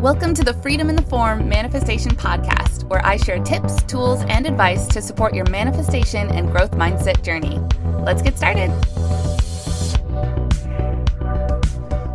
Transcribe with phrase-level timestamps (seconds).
[0.00, 4.46] Welcome to the Freedom in the Form Manifestation Podcast, where I share tips, tools, and
[4.46, 7.60] advice to support your manifestation and growth mindset journey.
[8.02, 8.70] Let's get started.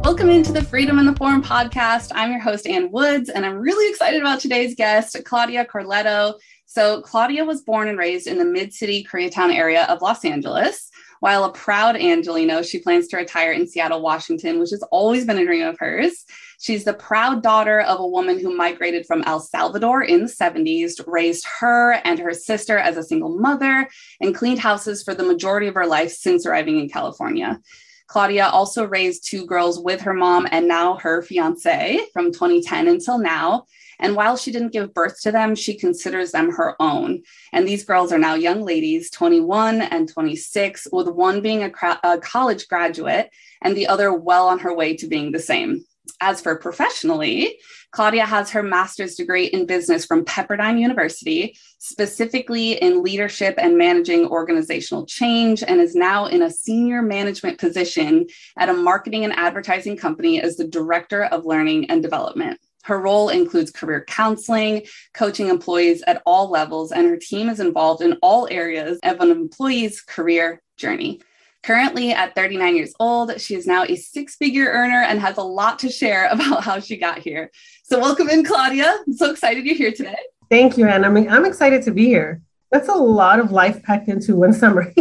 [0.04, 2.12] Welcome into the Freedom in the Form podcast.
[2.16, 6.40] I'm your host, Anne Woods, and I'm really excited about today's guest, Claudia Corleto.
[6.66, 10.90] So, Claudia was born and raised in the mid city Koreatown area of Los Angeles.
[11.20, 15.38] While a proud Angelino, she plans to retire in Seattle, Washington, which has always been
[15.38, 16.26] a dream of hers.
[16.60, 21.02] She's the proud daughter of a woman who migrated from El Salvador in the 70s,
[21.08, 23.90] raised her and her sister as a single mother,
[24.22, 27.60] and cleaned houses for the majority of her life since arriving in California.
[28.08, 33.18] Claudia also raised two girls with her mom and now her fiance from 2010 until
[33.18, 33.66] now.
[34.00, 37.24] And while she didn't give birth to them, she considers them her own.
[37.54, 42.00] And these girls are now young ladies, 21 and 26, with one being a, cra-
[42.04, 43.30] a college graduate
[43.62, 45.86] and the other well on her way to being the same.
[46.22, 47.60] As for professionally,
[47.92, 54.26] Claudia has her master's degree in business from Pepperdine University, specifically in leadership and managing
[54.28, 59.96] organizational change, and is now in a senior management position at a marketing and advertising
[59.96, 62.60] company as the director of learning and development.
[62.84, 68.04] Her role includes career counseling, coaching employees at all levels, and her team is involved
[68.04, 71.22] in all areas of an employee's career journey.
[71.66, 75.42] Currently at 39 years old, she is now a six figure earner and has a
[75.42, 77.50] lot to share about how she got here.
[77.84, 79.00] So, welcome in, Claudia.
[79.08, 80.16] I'm so excited you're here today.
[80.52, 81.04] Thank you, Anne.
[81.04, 82.40] I mean, I'm excited to be here.
[82.72, 84.94] That's a lot of life packed into one summer.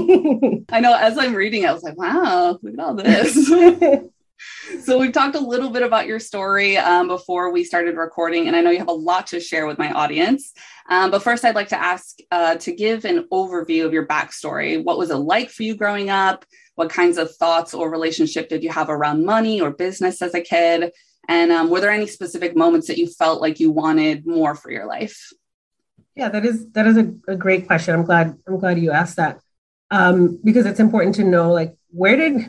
[0.70, 0.94] I know.
[0.94, 3.34] As I'm reading, I was like, wow, look at all this.
[4.82, 8.56] so we've talked a little bit about your story um, before we started recording, and
[8.56, 10.52] I know you have a lot to share with my audience.
[10.88, 14.82] Um, but first, I'd like to ask uh, to give an overview of your backstory.
[14.82, 16.44] What was it like for you growing up?
[16.74, 20.40] What kinds of thoughts or relationship did you have around money or business as a
[20.40, 20.92] kid?
[21.28, 24.70] And um, were there any specific moments that you felt like you wanted more for
[24.70, 25.32] your life?
[26.14, 27.94] Yeah, that is that is a, a great question.
[27.94, 29.40] I'm glad I'm glad you asked that
[29.90, 32.48] um, because it's important to know like where did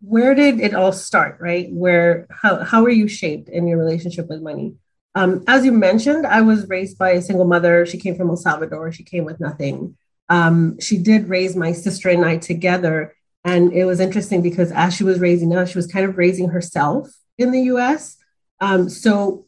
[0.00, 1.68] where did it all start, right?
[1.72, 4.74] Where how how are you shaped in your relationship with money?
[5.14, 7.84] Um, as you mentioned, I was raised by a single mother.
[7.84, 8.92] She came from El Salvador.
[8.92, 9.96] She came with nothing.
[10.28, 13.14] Um, she did raise my sister and I together,
[13.44, 16.48] and it was interesting because as she was raising us, she was kind of raising
[16.48, 18.16] herself in the U.S.
[18.60, 19.46] Um, so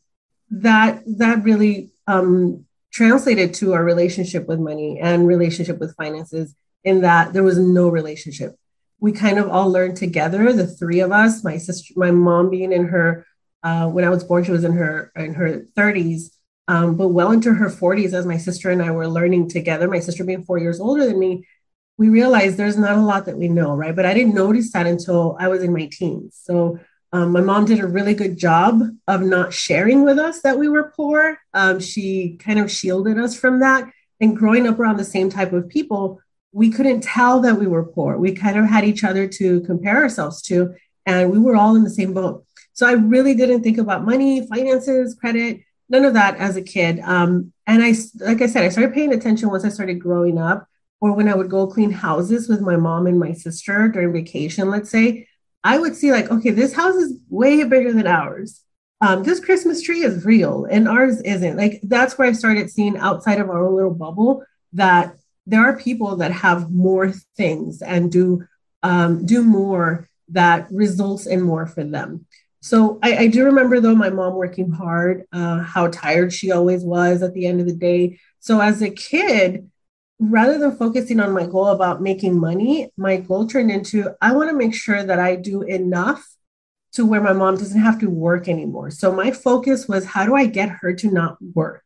[0.51, 6.55] that that really um, translated to our relationship with money and relationship with finances.
[6.83, 8.57] In that there was no relationship
[9.01, 12.73] we kind of all learned together, the three of us, my sister, my mom being
[12.73, 13.27] in her,
[13.63, 16.31] uh, when I was born, she was in her, in her 30s,
[16.69, 20.01] um, but well into her 40s as my sister and I were learning together, my
[20.01, 21.47] sister being four years older than me,
[21.99, 23.95] we realized there's not a lot that we know, right?
[23.95, 26.39] But I didn't notice that until I was in my teens.
[26.43, 26.79] So
[27.13, 30.69] um, my mom did a really good job of not sharing with us that we
[30.69, 31.39] were poor.
[31.53, 33.91] Um, she kind of shielded us from that.
[34.21, 36.21] And growing up around the same type of people,
[36.53, 38.17] we couldn't tell that we were poor.
[38.19, 40.75] We kind of had each other to compare ourselves to,
[41.07, 42.45] and we were all in the same boat.
[42.73, 47.01] So I really didn't think about money, finances, credit, none of that as a kid.
[47.01, 47.95] Um, and I,
[48.25, 50.67] like I said, I started paying attention once I started growing up,
[51.01, 54.71] or when I would go clean houses with my mom and my sister during vacation,
[54.71, 55.27] let's say,
[55.63, 58.63] I would see like, okay, this house is way bigger than ours.
[59.03, 61.57] Um, this Christmas tree is real and ours isn't.
[61.57, 64.45] Like that's where I started seeing outside of our little bubble
[64.75, 68.45] that there are people that have more things and do
[68.83, 72.27] um, do more that results in more for them.
[72.63, 76.85] So I, I do remember though my mom working hard, uh, how tired she always
[76.85, 78.19] was at the end of the day.
[78.39, 79.71] So as a kid,
[80.19, 84.51] rather than focusing on my goal about making money, my goal turned into I want
[84.51, 86.27] to make sure that I do enough
[86.93, 88.91] to where my mom doesn't have to work anymore.
[88.91, 91.85] So my focus was how do I get her to not work?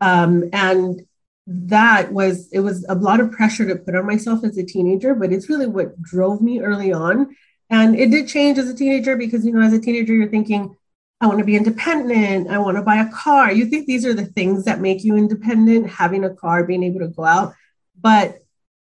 [0.00, 1.02] Um, and
[1.46, 5.14] that was it was a lot of pressure to put on myself as a teenager
[5.14, 7.34] but it's really what drove me early on.
[7.70, 10.74] And it did change as a teenager because you know as a teenager you're thinking
[11.20, 12.48] i want to be independent.
[12.48, 13.52] I want to buy a car.
[13.52, 17.00] You think these are the things that make you independent having a car being able
[17.00, 17.54] to go out
[18.00, 18.38] but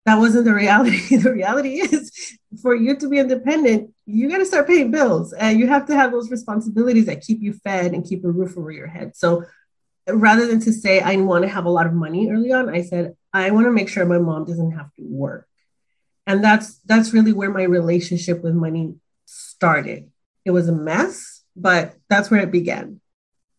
[0.05, 1.17] that wasn't the reality.
[1.17, 5.59] The reality is for you to be independent you got to start paying bills and
[5.59, 8.71] you have to have those responsibilities that keep you fed and keep a roof over
[8.71, 9.15] your head.
[9.15, 9.45] So
[10.07, 12.81] rather than to say I want to have a lot of money early on, I
[12.81, 15.47] said I want to make sure my mom doesn't have to work.
[16.27, 20.09] And that's that's really where my relationship with money started.
[20.43, 23.01] It was a mess, but that's where it began.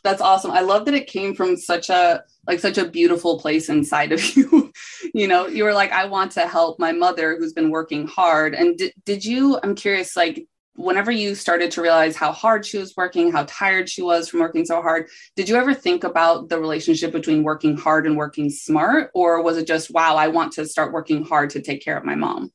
[0.02, 0.52] That's awesome.
[0.52, 4.24] I love that it came from such a like such a beautiful place inside of
[4.36, 4.72] you.
[5.14, 8.54] you know, you were like I want to help my mother who's been working hard.
[8.54, 10.46] And did, did you I'm curious like
[10.76, 14.40] whenever you started to realize how hard she was working, how tired she was from
[14.40, 18.50] working so hard, did you ever think about the relationship between working hard and working
[18.50, 19.10] smart?
[19.14, 22.04] Or was it just, wow, I want to start working hard to take care of
[22.04, 22.52] my mom?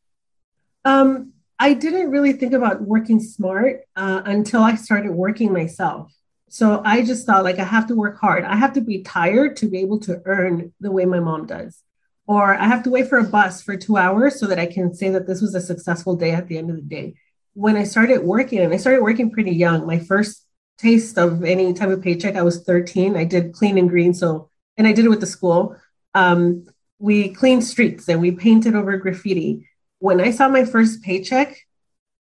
[0.85, 6.11] Um, I didn't really think about working smart uh, until I started working myself.
[6.49, 8.43] So I just thought, like, I have to work hard.
[8.43, 11.83] I have to be tired to be able to earn the way my mom does.
[12.27, 14.93] Or I have to wait for a bus for two hours so that I can
[14.93, 17.15] say that this was a successful day at the end of the day
[17.53, 20.45] when I started working, and I started working pretty young, my first
[20.81, 23.15] taste of any type of paycheck, I was 13.
[23.15, 24.13] I did clean and green.
[24.13, 25.75] So, and I did it with the school.
[26.13, 26.65] Um,
[26.99, 29.69] we cleaned streets and we painted over graffiti.
[29.99, 31.55] When I saw my first paycheck,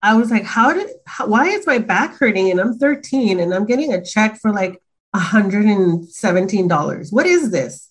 [0.03, 2.49] I was like, how did, how, why is my back hurting?
[2.51, 4.81] And I'm 13 and I'm getting a check for like
[5.15, 7.13] $117.
[7.13, 7.90] What is this?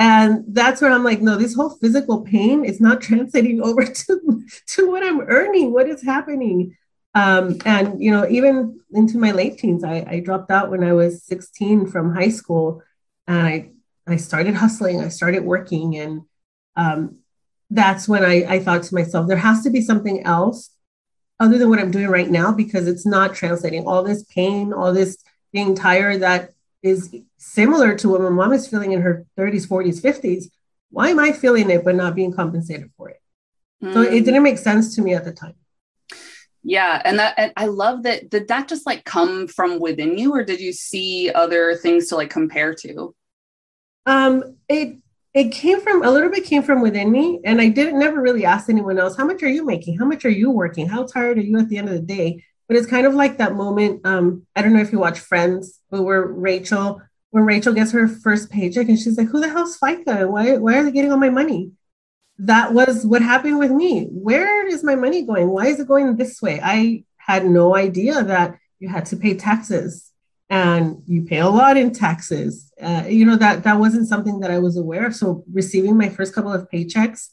[0.00, 4.44] And that's where I'm like, no, this whole physical pain is not translating over to,
[4.68, 5.72] to what I'm earning.
[5.72, 6.76] What is happening?
[7.14, 10.94] Um, and, you know, even into my late teens, I, I dropped out when I
[10.94, 12.82] was 16 from high school.
[13.26, 13.70] And I,
[14.08, 15.98] I started hustling, I started working.
[15.98, 16.22] And
[16.76, 17.18] um,
[17.68, 20.70] that's when I, I thought to myself, there has to be something else
[21.38, 24.94] other than what I'm doing right now because it's not translating all this pain, all
[24.94, 25.18] this
[25.52, 30.00] being tired that is similar to what my mom is feeling in her 30s, 40s,
[30.00, 30.44] 50s.
[30.90, 33.20] Why am I feeling it but not being compensated for it?
[33.82, 33.92] Mm.
[33.92, 34.24] So it mm.
[34.24, 35.54] didn't make sense to me at the time.
[36.62, 38.28] Yeah, and that and I love that.
[38.28, 42.16] Did that just like come from within you, or did you see other things to
[42.16, 43.14] like compare to?
[44.04, 44.98] Um, it
[45.32, 48.44] it came from a little bit came from within me, and I didn't never really
[48.44, 49.16] ask anyone else.
[49.16, 49.98] How much are you making?
[49.98, 50.86] How much are you working?
[50.86, 52.44] How tired are you at the end of the day?
[52.70, 54.00] But it's kind of like that moment.
[54.04, 58.06] Um, I don't know if you watch Friends, but where Rachel, when Rachel gets her
[58.06, 60.30] first paycheck and she's like, "Who the hell's FICA?
[60.30, 61.72] Why why are they getting all my money?"
[62.38, 64.04] That was what happened with me.
[64.12, 65.48] Where is my money going?
[65.48, 66.60] Why is it going this way?
[66.62, 70.12] I had no idea that you had to pay taxes
[70.48, 72.72] and you pay a lot in taxes.
[72.80, 75.16] Uh, you know that that wasn't something that I was aware of.
[75.16, 77.30] So receiving my first couple of paychecks,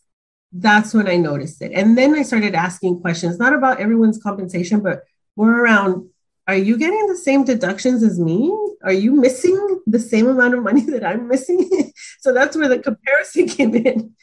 [0.51, 1.73] that's when I noticed it.
[1.73, 5.03] And then I started asking questions, not about everyone's compensation, but
[5.37, 6.09] more around
[6.47, 8.57] are you getting the same deductions as me?
[8.83, 11.91] Are you missing the same amount of money that I'm missing?
[12.21, 14.15] so that's where the comparison came in.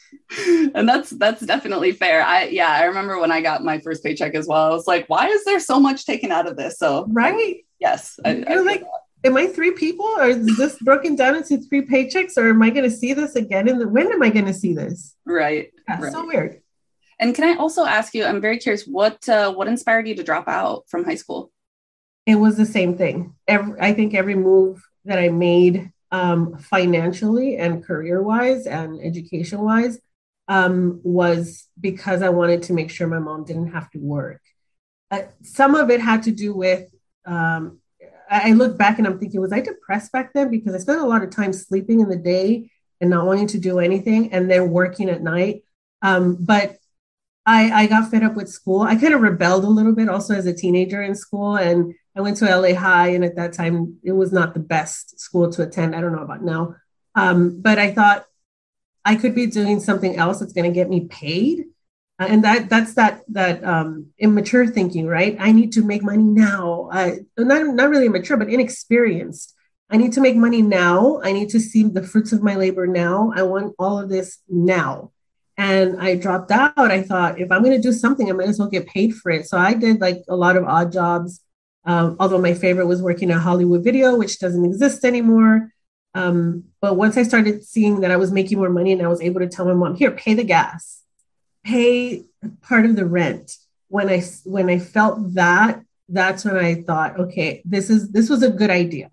[0.73, 2.23] And that's that's definitely fair.
[2.23, 4.65] I yeah, I remember when I got my first paycheck as well.
[4.65, 6.79] I was like, why is there so much taken out of this?
[6.79, 7.57] So right.
[7.79, 8.19] Yes.
[8.25, 8.89] I, You're I like, that.
[9.25, 10.05] am I three people?
[10.05, 12.37] Or is this broken down into three paychecks?
[12.37, 13.69] Or am I gonna see this again?
[13.69, 15.15] And when am I gonna see this?
[15.25, 15.71] Right.
[15.87, 16.11] Yeah, right.
[16.11, 16.61] so weird.
[17.19, 18.25] And can I also ask you?
[18.25, 18.85] I'm very curious.
[18.85, 21.51] What uh, what inspired you to drop out from high school?
[22.25, 23.35] It was the same thing.
[23.47, 29.61] Every, I think every move that I made um, financially and career wise and education
[29.61, 29.99] wise
[30.47, 34.41] um, was because I wanted to make sure my mom didn't have to work.
[35.11, 36.89] Uh, some of it had to do with.
[37.25, 37.79] Um,
[38.29, 40.49] I look back and I'm thinking, was I depressed back then?
[40.49, 43.59] Because I spent a lot of time sleeping in the day and not wanting to
[43.59, 45.63] do anything, and then working at night.
[46.01, 46.77] Um, but
[47.45, 48.81] I, I got fed up with school.
[48.81, 51.57] I kind of rebelled a little bit also as a teenager in school.
[51.57, 55.19] And I went to LA High, and at that time, it was not the best
[55.19, 55.95] school to attend.
[55.95, 56.75] I don't know about now.
[57.13, 58.25] Um, but I thought
[59.03, 61.65] I could be doing something else that's going to get me paid.
[62.17, 65.35] Uh, and that that's that that um, immature thinking, right?
[65.39, 66.89] I need to make money now.
[66.91, 69.53] Uh, not not really immature, but inexperienced.
[69.89, 71.21] I need to make money now.
[71.21, 73.33] I need to see the fruits of my labor now.
[73.35, 75.11] I want all of this now
[75.57, 76.73] and I dropped out.
[76.77, 79.31] I thought if I'm going to do something, I might as well get paid for
[79.31, 79.47] it.
[79.47, 81.41] So I did like a lot of odd jobs.
[81.85, 85.71] Um, although my favorite was working at Hollywood Video, which doesn't exist anymore.
[86.15, 89.21] Um, but once I started seeing that I was making more money and I was
[89.21, 91.03] able to tell my mom, "Here, pay the gas,
[91.63, 92.23] pay
[92.61, 93.57] part of the rent."
[93.89, 98.43] When I when I felt that, that's when I thought, okay, this is this was
[98.43, 99.11] a good idea.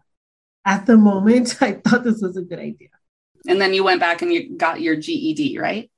[0.64, 2.88] At the moment, I thought this was a good idea.
[3.46, 5.90] And then you went back and you got your GED, right?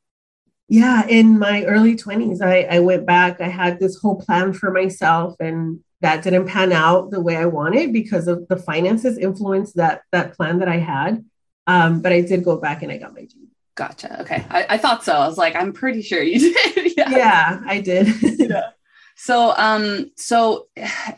[0.69, 3.41] Yeah, in my early 20s, I, I went back.
[3.41, 7.47] I had this whole plan for myself, and that didn't pan out the way I
[7.47, 11.25] wanted because of the finances influenced that that plan that I had.
[11.67, 13.49] Um, but I did go back and I got my GED.
[13.75, 14.21] Gotcha.
[14.21, 14.45] Okay.
[14.51, 15.15] I, I, thought so.
[15.15, 16.39] I was like, I'm pretty sure you
[16.75, 16.93] did.
[16.97, 17.11] yeah.
[17.11, 18.09] yeah, I did.
[18.39, 18.71] yeah.
[19.17, 20.67] So, um, so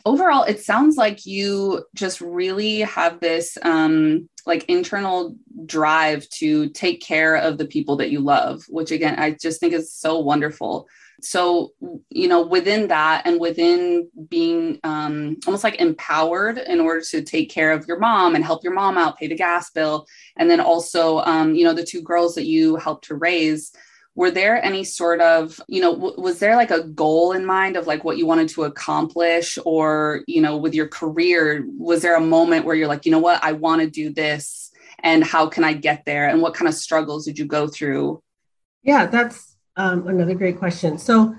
[0.05, 5.35] overall, it sounds like you just really have this, um, like internal
[5.65, 9.73] drive to take care of the people that you love, which again, I just think
[9.73, 10.87] is so wonderful.
[11.21, 11.73] So,
[12.09, 17.49] you know, within that and within being um, almost like empowered in order to take
[17.49, 20.05] care of your mom and help your mom out, pay the gas bill,
[20.37, 23.71] and then also, um, you know, the two girls that you helped to raise
[24.17, 27.77] were there any sort of you know w- was there like a goal in mind
[27.77, 29.59] of like what you wanted to accomplish?
[29.63, 33.19] Or you know with your career was there a moment where you're like you know
[33.19, 33.41] what?
[33.43, 34.71] I want to do this
[35.03, 36.27] and how can i get there?
[36.27, 38.21] And what kind of struggles did you go through?
[38.81, 40.97] Yeah that's um, another great question.
[40.97, 41.35] So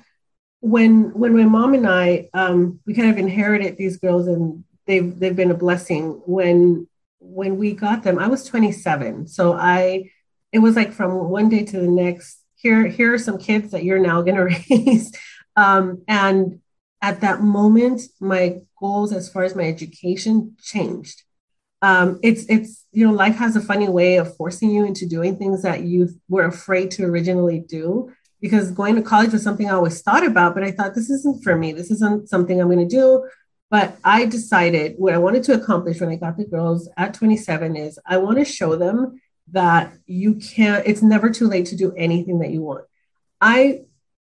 [0.60, 5.18] when when my mom and i um, we kind of inherited these girls and they've
[5.18, 6.22] they've been a blessing.
[6.26, 6.86] When
[7.18, 10.08] when we got them i was 27 so i
[10.52, 13.84] it was like from one day to the next here here are some kids that
[13.84, 15.12] you're now going to raise.
[15.56, 16.60] Um, and
[17.00, 21.22] at that moment my goals as far as my education changed.
[21.80, 25.36] Um, it's it's you know life has a funny way of forcing you into doing
[25.36, 28.12] things that you were afraid to originally do.
[28.40, 31.42] Because going to college was something i always thought about but i thought this isn't
[31.42, 31.72] for me.
[31.72, 33.28] This isn't something i'm going to do.
[33.70, 37.76] But i decided what i wanted to accomplish when i got the girls at 27
[37.76, 39.20] is i want to show them
[39.52, 42.84] that you can't, it's never too late to do anything that you want.
[43.40, 43.82] I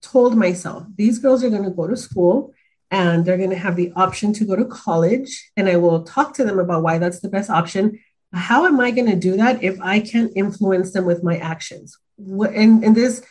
[0.01, 2.53] told myself, these girls are going to go to school
[2.91, 5.51] and they're going to have the option to go to college.
[5.57, 7.99] And I will talk to them about why that's the best option.
[8.33, 11.97] How am I going to do that if I can't influence them with my actions?
[12.17, 13.23] And, and this,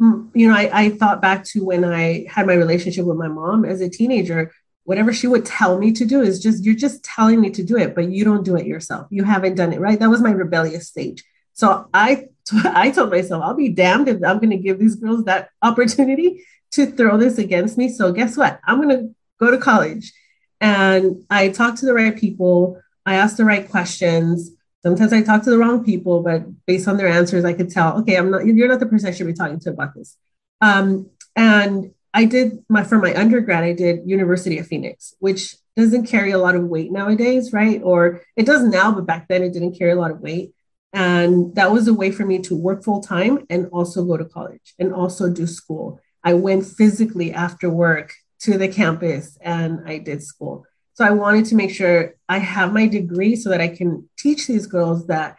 [0.00, 3.28] mm, you know, I, I thought back to when I had my relationship with my
[3.28, 4.52] mom as a teenager
[4.88, 7.76] whatever she would tell me to do is just you're just telling me to do
[7.76, 9.06] it but you don't do it yourself.
[9.10, 9.98] You haven't done it right?
[10.00, 11.22] That was my rebellious stage.
[11.52, 12.28] So i
[12.64, 16.42] i told myself i'll be damned if i'm going to give these girls that opportunity
[16.70, 17.90] to throw this against me.
[17.90, 18.60] So guess what?
[18.64, 20.10] I'm going to go to college.
[20.58, 22.80] And i talked to the right people.
[23.04, 24.52] I asked the right questions.
[24.82, 27.98] Sometimes i talk to the wrong people but based on their answers i could tell
[27.98, 30.16] okay i'm not you're not the person i should be talking to about this.
[30.62, 36.06] Um, and I did my for my undergrad, I did University of Phoenix, which doesn't
[36.06, 37.80] carry a lot of weight nowadays, right?
[37.82, 40.52] Or it does now, but back then it didn't carry a lot of weight.
[40.92, 44.24] And that was a way for me to work full time and also go to
[44.24, 46.00] college and also do school.
[46.24, 50.64] I went physically after work to the campus and I did school.
[50.94, 54.46] So I wanted to make sure I have my degree so that I can teach
[54.46, 55.36] these girls that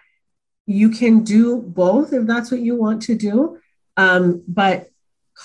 [0.65, 3.59] you can do both if that's what you want to do.
[3.97, 4.88] Um, but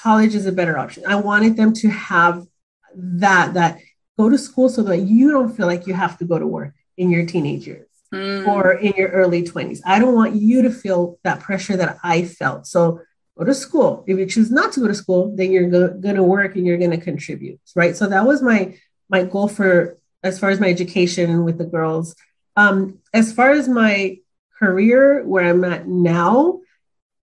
[0.02, 1.04] college is a better option.
[1.06, 2.46] I wanted them to have
[2.94, 3.78] that, that
[4.18, 6.74] go to school so that you don't feel like you have to go to work
[6.96, 8.46] in your teenage years mm.
[8.46, 9.80] or in your early 20s.
[9.84, 12.66] I don't want you to feel that pressure that I felt.
[12.66, 13.00] So
[13.36, 14.04] go to school.
[14.06, 16.66] If you choose not to go to school, then you're go- going to work and
[16.66, 17.96] you're going to contribute, right?
[17.96, 18.76] So that was my
[19.10, 22.16] my goal for as far as my education with the girls.
[22.56, 24.18] Um, as far as my
[24.58, 26.60] career, where I'm at now,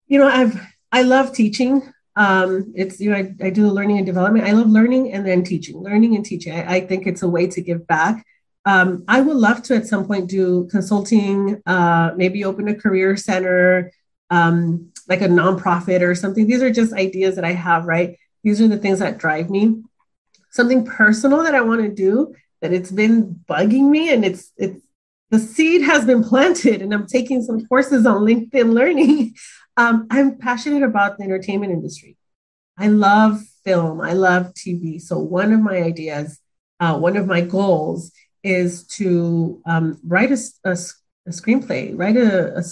[0.06, 0.60] you know, I've
[0.92, 1.82] I love teaching.
[2.16, 4.46] Um, it's you know I, I, do learning and development.
[4.46, 6.54] I love learning and then teaching, learning and teaching.
[6.54, 8.24] I, I think it's a way to give back.
[8.64, 13.16] Um, I would love to at some point do consulting, uh, maybe open a career
[13.16, 13.92] center,
[14.30, 16.46] um, like a nonprofit or something.
[16.46, 17.84] These are just ideas that I have.
[17.84, 19.82] Right, these are the things that drive me.
[20.50, 24.80] Something personal that I want to do that it's been bugging me, and it's it's
[25.30, 29.34] the seed has been planted, and I'm taking some courses on LinkedIn Learning
[29.76, 32.16] Um, I'm passionate about the entertainment industry.
[32.78, 35.00] I love film, I love TV.
[35.00, 36.40] So, one of my ideas,
[36.80, 42.58] uh, one of my goals is to um, write a, a, a, screenplay, write a,
[42.58, 42.62] a,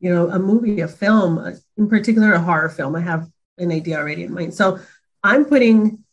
[0.00, 2.94] you know a movie, a film, uh, in particular a horror film.
[2.94, 4.54] I have an idea already in mind.
[4.54, 4.78] So
[5.22, 6.04] I'm putting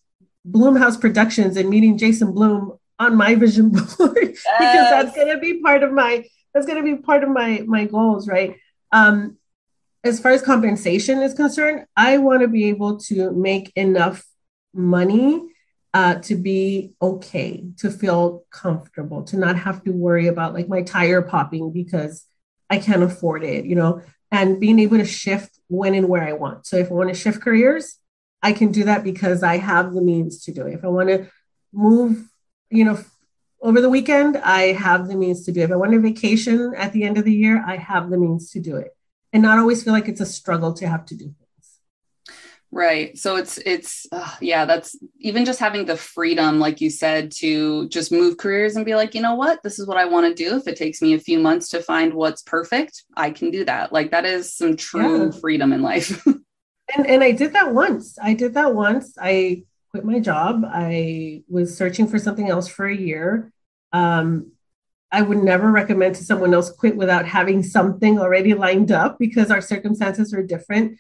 [0.50, 4.44] Blumhouse Productions and meeting Jason Blum on my vision board yes.
[4.60, 7.64] because that's going to be part of my that's going to be part of my
[7.66, 8.58] my goals, right?
[8.92, 9.38] Um,
[10.04, 14.26] as far as compensation is concerned, I want to be able to make enough
[14.74, 15.42] money
[15.94, 20.82] uh, to be okay, to feel comfortable, to not have to worry about like my
[20.82, 22.26] tire popping because
[22.70, 24.02] I can't afford it, you know,
[24.32, 26.68] and being able to shift when and where I want.
[26.68, 27.98] So if I want to shift careers,
[28.44, 30.76] I can do that because I have the means to do it.
[30.76, 31.28] If I want to
[31.74, 32.30] move,
[32.70, 33.00] you know,
[33.62, 35.66] over the weekend, I have the means to do it.
[35.66, 38.52] If I want a vacation at the end of the year, I have the means
[38.52, 38.96] to do it
[39.34, 41.38] and not always feel like it's a struggle to have to do things.
[42.70, 43.18] Right.
[43.18, 47.88] So it's it's uh, yeah that's even just having the freedom like you said to
[47.88, 49.64] just move careers and be like you know what?
[49.64, 50.58] This is what i want to do.
[50.58, 53.94] If it takes me a few months to find what's perfect i can do that.
[53.94, 55.40] Like that is some true yeah.
[55.40, 56.26] freedom in life.
[56.96, 58.18] And and i did that once.
[58.18, 59.14] I did that once.
[59.20, 63.52] I quit my job i was searching for something else for a year
[63.94, 64.52] um,
[65.12, 69.52] I would never recommend to someone else quit without having something already lined up because
[69.52, 71.00] our circumstances are different.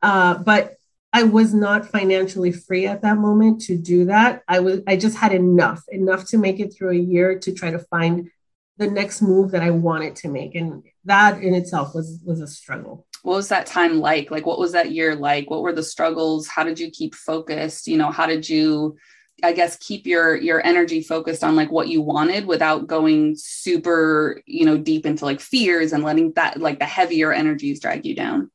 [0.00, 0.76] Uh, but
[1.12, 4.42] I was not financially free at that moment to do that.
[4.46, 7.70] I was I just had enough, enough to make it through a year to try
[7.70, 8.30] to find
[8.76, 10.54] the next move that I wanted to make.
[10.54, 13.06] And that in itself was was a struggle.
[13.22, 14.30] What was that time like?
[14.30, 15.50] Like what was that year like?
[15.50, 16.46] What were the struggles?
[16.46, 17.88] How did you keep focused?
[17.88, 18.96] You know how did you
[19.42, 24.42] i guess keep your your energy focused on like what you wanted without going super
[24.46, 28.14] you know deep into like fears and letting that like the heavier energies drag you
[28.14, 28.50] down?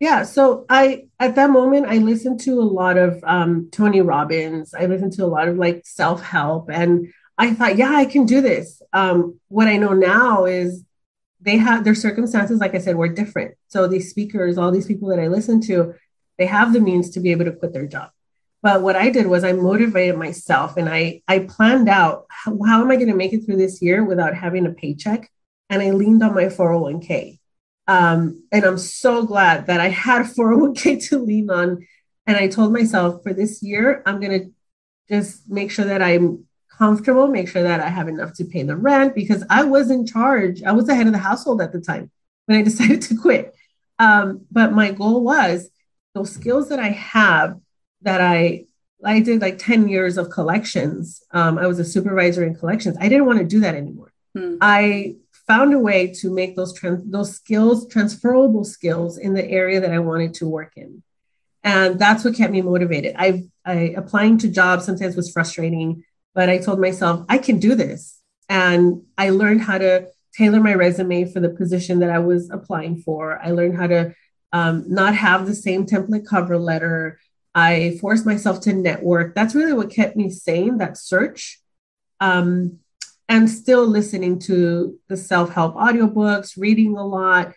[0.00, 4.74] Yeah so i at that moment i listened to a lot of um, tony robbins.
[4.74, 8.40] I listened to a lot of like self-help and i thought yeah i can do
[8.40, 8.82] this.
[8.92, 10.84] Um, what i know now is
[11.44, 13.54] they have their circumstances, like I said, were different.
[13.68, 15.94] So these speakers, all these people that I listen to,
[16.38, 18.10] they have the means to be able to quit their job.
[18.62, 22.80] But what I did was I motivated myself and I I planned out how, how
[22.80, 25.30] am I going to make it through this year without having a paycheck,
[25.68, 27.38] and I leaned on my 401k.
[27.86, 31.86] Um, and I'm so glad that I had a 401k to lean on.
[32.26, 34.50] And I told myself for this year, I'm going to
[35.10, 36.46] just make sure that I'm
[36.78, 40.06] comfortable, make sure that I have enough to pay the rent because I was in
[40.06, 40.62] charge.
[40.62, 42.10] I was the head of the household at the time
[42.46, 43.54] when I decided to quit.
[43.98, 45.70] Um, but my goal was
[46.14, 47.58] those skills that I have
[48.02, 48.66] that I
[49.04, 51.22] I did like 10 years of collections.
[51.30, 52.96] Um, I was a supervisor in collections.
[52.98, 54.12] I didn't want to do that anymore.
[54.34, 54.56] Hmm.
[54.62, 55.16] I
[55.46, 59.92] found a way to make those trans- those skills transferable skills in the area that
[59.92, 61.02] I wanted to work in.
[61.62, 63.14] And that's what kept me motivated.
[63.18, 66.04] I, I applying to jobs sometimes was frustrating
[66.34, 68.20] but I told myself, I can do this.
[68.48, 73.00] And I learned how to tailor my resume for the position that I was applying
[73.00, 73.40] for.
[73.40, 74.14] I learned how to
[74.52, 77.18] um, not have the same template cover letter.
[77.54, 79.34] I forced myself to network.
[79.34, 81.60] That's really what kept me sane, that search.
[82.20, 82.80] Um,
[83.28, 87.52] and still listening to the self help audiobooks, reading a lot,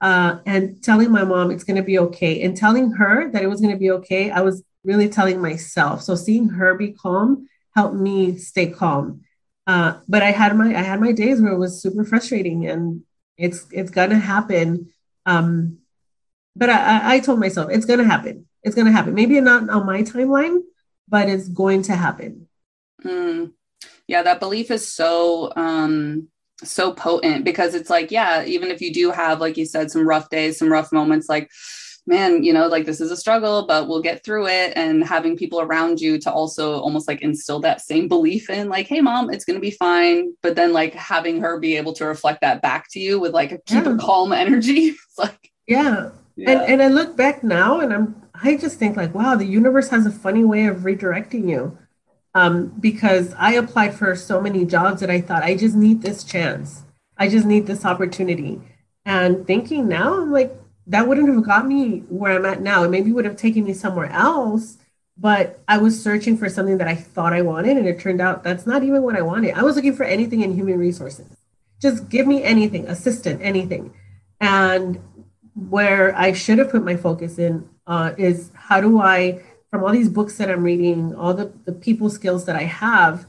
[0.00, 2.42] uh, and telling my mom it's going to be okay.
[2.42, 6.02] And telling her that it was going to be okay, I was really telling myself.
[6.02, 9.22] So seeing her be calm helped me stay calm.
[9.66, 13.02] Uh, but I had my I had my days where it was super frustrating, and
[13.36, 14.88] it's it's gonna happen.
[15.26, 15.78] Um,
[16.56, 18.46] but I, I told myself it's gonna happen.
[18.62, 19.14] It's gonna happen.
[19.14, 20.62] Maybe not on my timeline,
[21.08, 22.48] but it's going to happen.
[23.04, 23.52] Mm.
[24.06, 26.28] Yeah, that belief is so um,
[26.64, 30.06] so potent because it's like, yeah, even if you do have, like you said, some
[30.06, 31.50] rough days, some rough moments, like
[32.06, 34.72] man, you know, like this is a struggle, but we'll get through it.
[34.76, 38.88] And having people around you to also almost like instill that same belief in, like,
[38.88, 40.34] hey, mom, it's going to be fine.
[40.42, 43.52] But then, like, having her be able to reflect that back to you with like
[43.52, 43.94] a keep yeah.
[43.94, 44.72] a calm energy.
[44.88, 46.10] it's like, yeah.
[46.36, 46.50] yeah.
[46.50, 49.88] And, and I look back now and I'm, I just think, like, wow, the universe
[49.90, 51.78] has a funny way of redirecting you.
[52.34, 56.24] Um, because I applied for so many jobs that I thought I just need this
[56.24, 56.82] chance.
[57.18, 58.60] I just need this opportunity.
[59.04, 62.84] And thinking now, I'm like, that wouldn't have got me where I'm at now.
[62.84, 64.78] It maybe would have taken me somewhere else,
[65.16, 68.42] but I was searching for something that I thought I wanted, and it turned out
[68.42, 69.54] that's not even what I wanted.
[69.54, 71.26] I was looking for anything in human resources.
[71.80, 73.94] Just give me anything, assistant, anything.
[74.40, 75.00] And
[75.54, 79.92] where I should have put my focus in uh, is how do I, from all
[79.92, 83.26] these books that I'm reading, all the, the people skills that I have,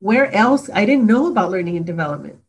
[0.00, 2.40] where else I didn't know about learning and development.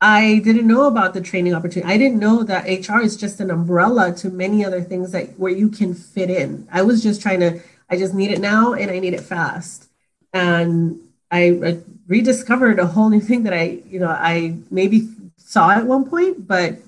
[0.00, 1.92] I didn't know about the training opportunity.
[1.92, 5.52] I didn't know that HR is just an umbrella to many other things that where
[5.52, 6.66] you can fit in.
[6.72, 7.60] I was just trying to,
[7.90, 9.88] I just need it now and I need it fast.
[10.32, 15.70] And I, I rediscovered a whole new thing that I, you know, I maybe saw
[15.70, 16.78] at one point, but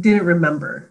[0.00, 0.90] didn't remember.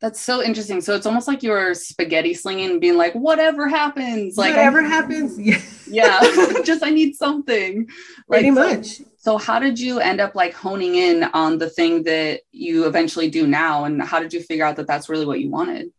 [0.00, 0.80] That's so interesting.
[0.80, 5.38] So it's almost like you're spaghetti slinging, being like, whatever happens, like whatever I, happens.
[5.38, 5.60] Yeah.
[5.86, 6.62] yeah.
[6.64, 7.88] just I need something.
[8.28, 8.86] Like, Pretty much.
[8.96, 12.86] So, so how did you end up like honing in on the thing that you
[12.86, 13.82] eventually do now?
[13.82, 15.90] And how did you figure out that that's really what you wanted?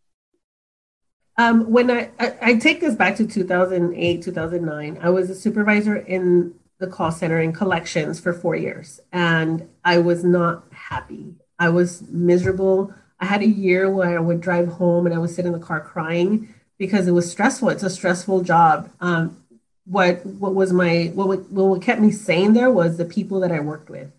[1.38, 5.98] Um, when I, I, I take this back to 2008, 2009, I was a supervisor
[5.98, 11.36] in the call center in collections for four years, and I was not happy.
[11.60, 12.94] I was miserable.
[13.20, 15.60] I had a year where I would drive home and I would sit in the
[15.60, 17.68] car crying because it was stressful.
[17.70, 18.90] It's a stressful job.
[19.02, 19.44] Um,
[19.90, 23.60] what what was my what what kept me sane there was the people that I
[23.60, 24.12] worked with,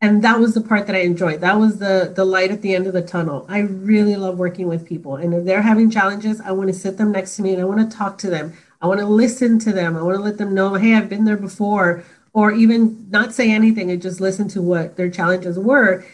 [0.00, 1.40] and that was the part that I enjoyed.
[1.40, 3.46] That was the the light at the end of the tunnel.
[3.48, 6.96] I really love working with people, and if they're having challenges, I want to sit
[6.96, 8.54] them next to me and I want to talk to them.
[8.80, 9.96] I want to listen to them.
[9.96, 13.50] I want to let them know, hey, I've been there before, or even not say
[13.50, 16.04] anything and just listen to what their challenges were.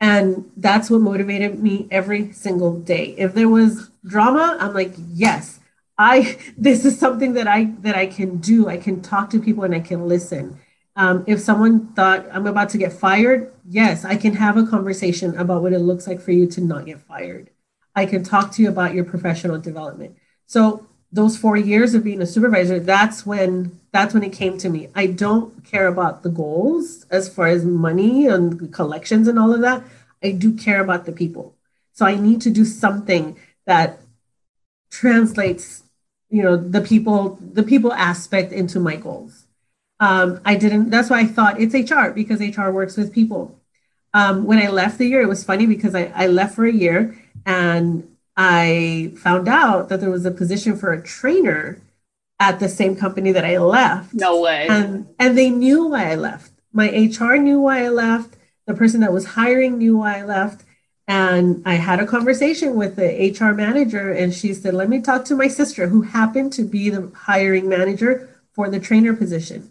[0.00, 3.14] And that's what motivated me every single day.
[3.18, 5.60] If there was drama, I'm like, yes,
[5.98, 8.68] I this is something that I that I can do.
[8.68, 10.58] I can talk to people and I can listen.
[10.96, 15.36] Um, if someone thought I'm about to get fired, yes, I can have a conversation
[15.38, 17.50] about what it looks like for you to not get fired.
[17.94, 20.16] I can talk to you about your professional development.
[20.46, 24.68] So those four years of being a supervisor, that's when that's when it came to
[24.68, 24.88] me.
[24.94, 29.60] I don't care about the goals as far as money and collections and all of
[29.62, 29.82] that.
[30.22, 31.54] I do care about the people.
[31.92, 34.00] So I need to do something that
[34.90, 35.82] translates,
[36.30, 39.44] you know, the people, the people aspect into my goals.
[40.00, 43.58] Um, I didn't, that's why I thought it's HR because HR works with people.
[44.14, 46.72] Um, when I left the year, it was funny because I, I left for a
[46.72, 51.80] year and I found out that there was a position for a trainer
[52.40, 54.14] at the same company that I left.
[54.14, 54.68] No way.
[54.68, 56.52] And and they knew why I left.
[56.72, 58.36] My HR knew why I left.
[58.66, 60.64] The person that was hiring knew why I left.
[61.08, 65.24] And I had a conversation with the HR manager, and she said, Let me talk
[65.24, 69.70] to my sister, who happened to be the hiring manager for the trainer position.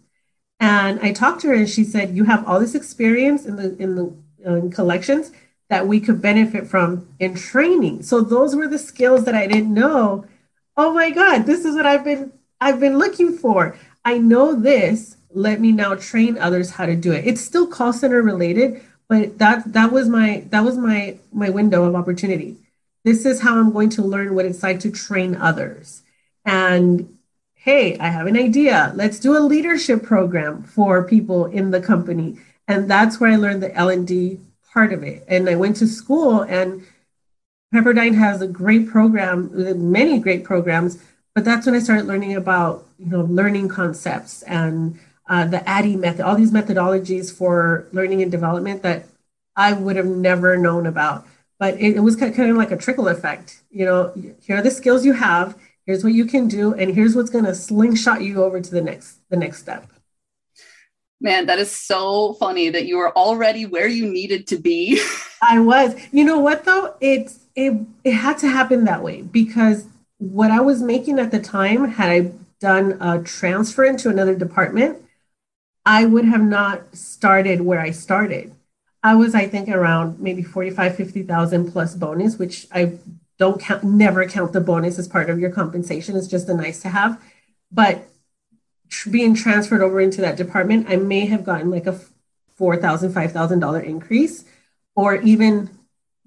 [0.59, 3.77] And I talked to her, and she said, You have all this experience in the
[3.77, 5.31] in the in collections
[5.69, 8.01] that we could benefit from in training.
[8.01, 10.25] So those were the skills that I didn't know.
[10.75, 13.77] Oh my God, this is what I've been I've been looking for.
[14.03, 15.17] I know this.
[15.31, 17.27] Let me now train others how to do it.
[17.27, 21.85] It's still call center related, but that that was my that was my my window
[21.85, 22.57] of opportunity.
[23.03, 26.03] This is how I'm going to learn what it's like to train others.
[26.43, 27.17] And
[27.55, 28.91] hey, I have an idea.
[28.95, 32.39] Let's do a leadership program for people in the company.
[32.67, 34.39] And that's where I learned the L&D
[34.73, 35.25] part of it.
[35.27, 36.85] And I went to school, and
[37.73, 39.51] Pepperdine has a great program,
[39.91, 41.01] many great programs.
[41.33, 45.95] But that's when I started learning about you know learning concepts and uh, the ADDIE
[45.95, 49.05] method, all these methodologies for learning and development that
[49.55, 51.25] I would have never known about.
[51.59, 53.61] But it, it was kind of like a trickle effect.
[53.71, 55.57] You know, here are the skills you have.
[55.85, 58.81] Here's what you can do, and here's what's going to slingshot you over to the
[58.81, 59.87] next the next step.
[61.19, 65.01] Man, that is so funny that you were already where you needed to be.
[65.41, 65.95] I was.
[66.11, 66.95] You know what though?
[67.01, 69.87] It's it it had to happen that way because
[70.19, 74.97] what I was making at the time, had I done a transfer into another department,
[75.87, 78.53] I would have not started where I started.
[79.01, 82.97] I was, I think, around maybe 45, 50,000 plus bonus, which I
[83.39, 86.17] don't count, never count the bonus as part of your compensation.
[86.17, 87.23] It's just a nice to have.
[87.71, 88.05] But
[89.09, 91.97] being transferred over into that department, I may have gotten like a
[92.59, 94.43] $4,000, $5,000 increase
[94.93, 95.69] or even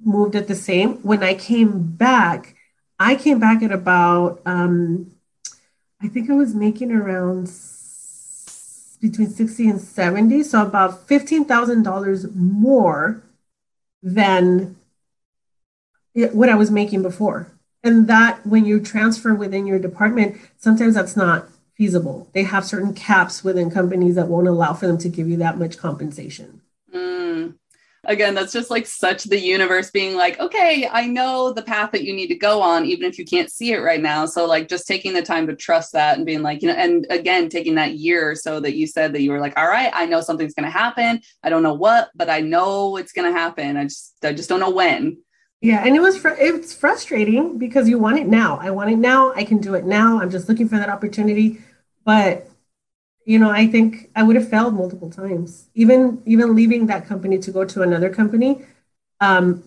[0.03, 1.03] moved at the same.
[1.03, 2.55] When I came back,
[2.99, 5.11] I came back at about, um,
[6.01, 7.51] I think I was making around
[9.01, 10.43] between 60 and 70.
[10.43, 13.23] So about $15,000 more
[14.03, 14.77] than
[16.15, 17.53] what I was making before.
[17.83, 22.29] And that when you transfer within your department, sometimes that's not feasible.
[22.35, 25.59] They have certain caps within companies that won't allow for them to give you that
[25.59, 26.61] much compensation.
[28.11, 32.03] Again, that's just like such the universe being like, okay, I know the path that
[32.03, 34.27] you need to go on, even if you can't see it right now.
[34.27, 37.07] So, like, just taking the time to trust that and being like, you know, and
[37.09, 39.93] again, taking that year or so that you said that you were like, all right,
[39.95, 41.21] I know something's going to happen.
[41.45, 43.77] I don't know what, but I know it's going to happen.
[43.77, 45.19] I just, I just don't know when.
[45.61, 48.59] Yeah, and it was fr- it's frustrating because you want it now.
[48.61, 49.33] I want it now.
[49.35, 50.21] I can do it now.
[50.21, 51.61] I'm just looking for that opportunity.
[52.05, 52.50] But
[53.31, 55.67] you know, I think I would have failed multiple times.
[55.75, 58.67] Even even leaving that company to go to another company,
[59.21, 59.63] um,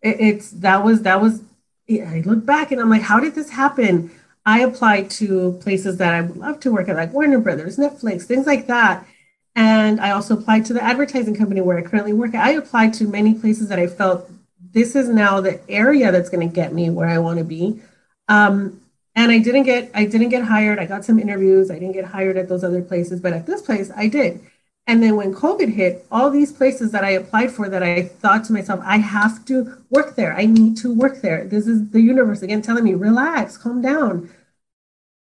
[0.00, 1.42] it, it's that was that was.
[1.90, 4.10] I look back and I'm like, how did this happen?
[4.46, 8.22] I applied to places that I would love to work at, like Warner Brothers, Netflix,
[8.22, 9.06] things like that.
[9.54, 12.34] And I also applied to the advertising company where I currently work.
[12.34, 14.30] I applied to many places that I felt
[14.72, 17.80] this is now the area that's going to get me where I want to be.
[18.28, 18.80] Um,
[19.16, 20.78] and I didn't get I didn't get hired.
[20.78, 21.70] I got some interviews.
[21.70, 24.40] I didn't get hired at those other places, but at this place I did.
[24.86, 28.44] And then when COVID hit, all these places that I applied for that I thought
[28.44, 30.32] to myself, I have to work there.
[30.32, 31.44] I need to work there.
[31.44, 34.30] This is the universe again telling me, relax, calm down.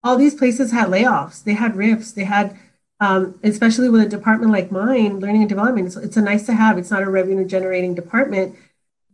[0.05, 1.42] All these places had layoffs.
[1.42, 2.12] They had rifts.
[2.12, 2.57] They had,
[3.01, 5.88] um, especially with a department like mine, learning and development.
[5.88, 6.79] It's, it's a nice to have.
[6.79, 8.55] It's not a revenue generating department.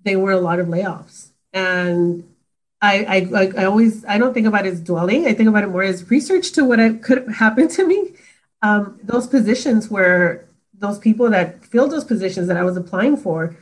[0.02, 2.24] They were a lot of layoffs, and
[2.84, 5.26] I, I, I always I don't think about it as dwelling.
[5.26, 8.14] I think about it more as research to what could happen to me.
[8.62, 13.56] Um, those positions where those people that filled those positions that I was applying for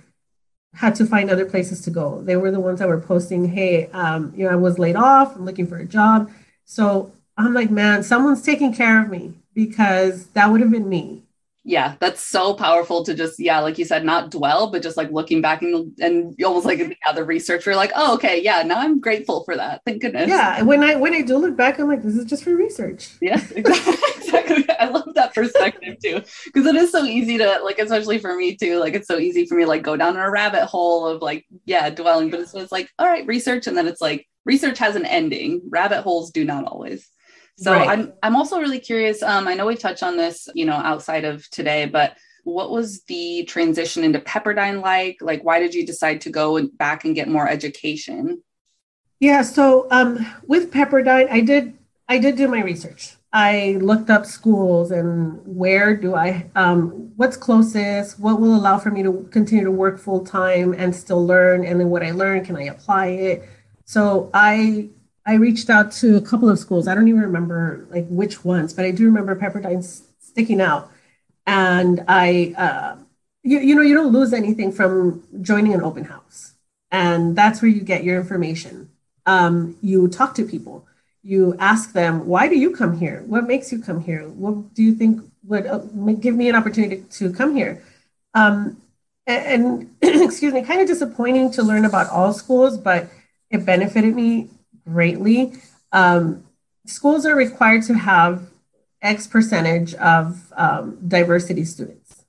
[0.75, 2.23] had to find other places to go.
[2.23, 5.37] They were the ones that were posting, "Hey, um, you know, I was laid off.
[5.37, 6.31] I'm looking for a job."
[6.65, 11.22] So I'm like, man, someone's taking care of me because that would have been me
[11.65, 15.11] yeah that's so powerful to just yeah like you said not dwell but just like
[15.11, 18.79] looking back and, and almost like yeah, the research we're like oh okay yeah now
[18.79, 21.89] i'm grateful for that thank goodness yeah when i when i do look back i'm
[21.89, 26.75] like this is just for research yeah exactly i love that perspective too because it
[26.75, 29.65] is so easy to like especially for me too like it's so easy for me
[29.65, 32.89] like go down in a rabbit hole of like yeah dwelling but it's, it's like
[32.99, 35.63] all right research and then it's like research has an ending.
[35.69, 37.09] Rabbit holes do not always.
[37.57, 37.89] So right.
[37.89, 39.23] I'm I'm also really curious.
[39.23, 43.03] Um, I know we've touched on this, you know, outside of today, but what was
[43.05, 45.19] the transition into Pepperdine like?
[45.21, 48.43] Like, why did you decide to go back and get more education?
[49.21, 53.17] Yeah, so um, with Pepperdine, I did I did do my research.
[53.33, 58.91] I looked up schools and where do I um, what's closest, what will allow for
[58.91, 62.45] me to continue to work full time and still learn, and then what I learn,
[62.45, 63.49] can I apply it?
[63.85, 64.89] So I
[65.25, 66.89] I reached out to a couple of schools.
[66.89, 69.83] I don't even remember like which ones, but I do remember Pepperdine
[70.19, 70.91] sticking out.
[71.47, 72.97] And I, uh,
[73.43, 76.55] you, you know, you don't lose anything from joining an open house,
[76.91, 78.91] and that's where you get your information.
[79.27, 80.87] Um, you talk to people.
[81.25, 83.23] You ask them why do you come here?
[83.27, 84.29] What makes you come here?
[84.29, 85.79] What do you think would uh,
[86.21, 87.83] give me an opportunity to come here?
[88.35, 88.83] Um,
[89.27, 93.09] and, and excuse me kind of disappointing to learn about all schools but
[93.51, 94.49] it benefited me
[94.85, 95.55] greatly
[95.93, 96.45] um,
[96.87, 98.49] schools are required to have
[99.03, 102.25] x percentage of um, diversity students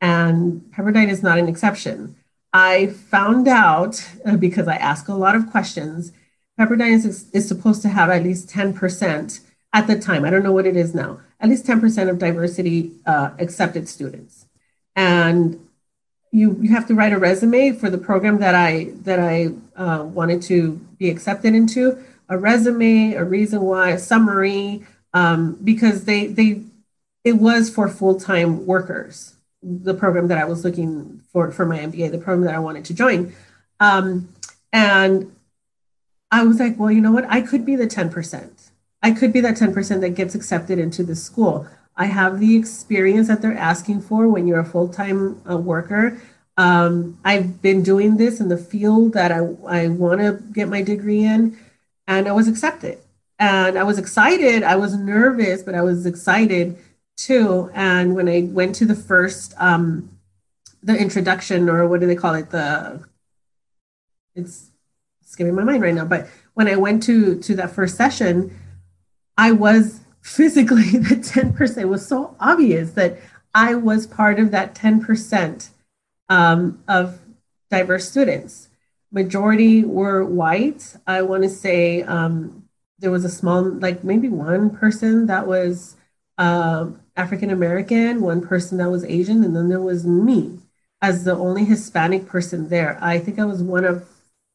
[0.00, 2.16] and pepperdine is not an exception
[2.52, 6.12] i found out uh, because i ask a lot of questions
[6.58, 9.40] Pepperdine is, is supposed to have at least 10%
[9.72, 10.24] at the time.
[10.24, 11.20] I don't know what it is now.
[11.40, 14.46] At least 10% of diversity uh, accepted students.
[14.96, 15.67] And
[16.30, 20.04] you, you have to write a resume for the program that I that I uh,
[20.04, 22.02] wanted to be accepted into.
[22.28, 26.62] A resume, a reason why, a summary, um, because they they
[27.24, 29.34] it was for full time workers.
[29.62, 32.84] The program that I was looking for for my MBA, the program that I wanted
[32.86, 33.34] to join,
[33.80, 34.28] um,
[34.72, 35.32] and
[36.30, 37.24] I was like, well, you know what?
[37.28, 38.70] I could be the 10%.
[39.02, 41.66] I could be that 10% that gets accepted into the school.
[41.98, 46.22] I have the experience that they're asking for when you're a full time uh, worker.
[46.56, 50.80] Um, I've been doing this in the field that I, I want to get my
[50.82, 51.58] degree in,
[52.06, 52.98] and I was accepted.
[53.40, 54.62] And I was excited.
[54.62, 56.78] I was nervous, but I was excited
[57.16, 57.70] too.
[57.74, 60.18] And when I went to the first, um,
[60.82, 62.50] the introduction, or what do they call it?
[62.50, 63.04] The
[64.36, 64.70] it's
[65.24, 66.04] skipping my mind right now.
[66.04, 68.56] But when I went to to that first session,
[69.36, 71.78] I was physically the 10%.
[71.78, 73.18] It was so obvious that
[73.54, 75.70] I was part of that 10%
[76.28, 77.18] um, of
[77.70, 78.68] diverse students.
[79.10, 80.96] Majority were white.
[81.06, 85.96] I want to say um, there was a small, like maybe one person that was
[86.36, 90.58] uh, African American, one person that was Asian, and then there was me
[91.00, 92.98] as the only Hispanic person there.
[93.00, 94.08] I think I was one of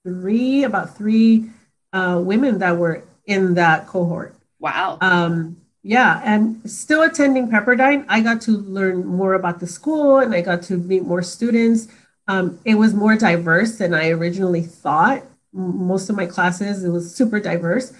[0.04, 1.50] three, about three
[1.94, 4.36] uh, women that were in that cohort.
[4.64, 4.98] Wow.
[5.02, 10.34] Um, yeah, and still attending Pepperdine, I got to learn more about the school and
[10.34, 11.90] I got to meet more students.
[12.30, 15.24] Um, it was more diverse than I originally thought.
[15.52, 17.92] Most of my classes, it was super diverse,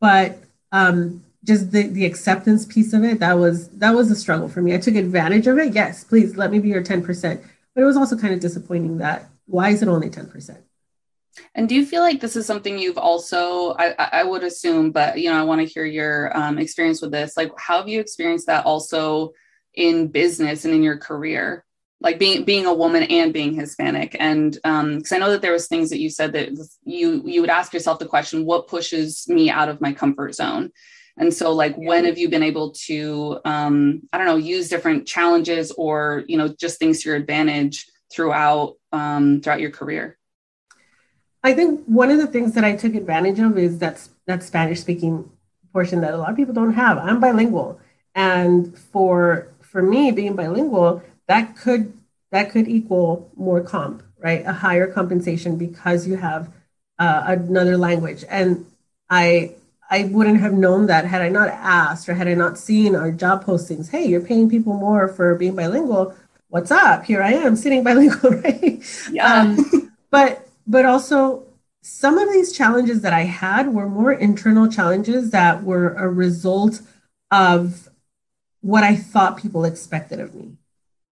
[0.00, 0.38] but
[0.70, 4.62] um, just the, the acceptance piece of it, that was that was a struggle for
[4.62, 4.74] me.
[4.74, 5.74] I took advantage of it.
[5.74, 7.42] Yes, please let me be your 10%.
[7.74, 10.56] But it was also kind of disappointing that why is it only 10%?
[11.54, 15.18] And do you feel like this is something you've also, I, I would assume, but
[15.18, 17.36] you know, I want to hear your um, experience with this.
[17.36, 19.32] Like, how have you experienced that also
[19.74, 21.64] in business and in your career?
[22.00, 25.52] Like being being a woman and being Hispanic, and because um, I know that there
[25.52, 26.48] was things that you said that
[26.82, 30.72] you you would ask yourself the question, what pushes me out of my comfort zone?
[31.16, 31.86] And so, like, yeah.
[31.86, 36.36] when have you been able to, um, I don't know, use different challenges or you
[36.36, 40.18] know just things to your advantage throughout um, throughout your career?
[41.44, 44.80] I think one of the things that I took advantage of is that that Spanish
[44.80, 45.30] speaking
[45.72, 46.98] portion that a lot of people don't have.
[46.98, 47.80] I'm bilingual,
[48.14, 51.92] and for for me being bilingual, that could
[52.30, 54.44] that could equal more comp, right?
[54.46, 56.52] A higher compensation because you have
[56.98, 58.24] uh, another language.
[58.28, 58.66] And
[59.10, 59.54] I
[59.90, 63.10] I wouldn't have known that had I not asked or had I not seen our
[63.10, 63.90] job postings.
[63.90, 66.14] Hey, you're paying people more for being bilingual.
[66.48, 67.04] What's up?
[67.04, 68.82] Here I am sitting bilingual, right?
[69.10, 69.26] Yeah.
[69.32, 71.44] Um, but but also
[71.82, 76.80] some of these challenges that I had were more internal challenges that were a result
[77.30, 77.90] of
[78.62, 80.56] what I thought people expected of me.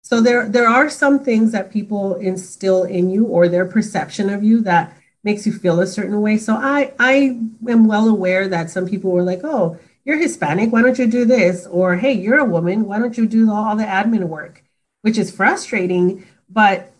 [0.02, 4.44] So there, there are some things that people instill in you or their perception of
[4.44, 6.36] you that makes you feel a certain way.
[6.36, 10.82] So I, I am well aware that some people were like, oh, you're Hispanic, why
[10.82, 11.66] don't you do this?
[11.66, 14.62] Or hey, you're a woman, why don't you do all the admin work?
[15.00, 16.92] Which is frustrating, but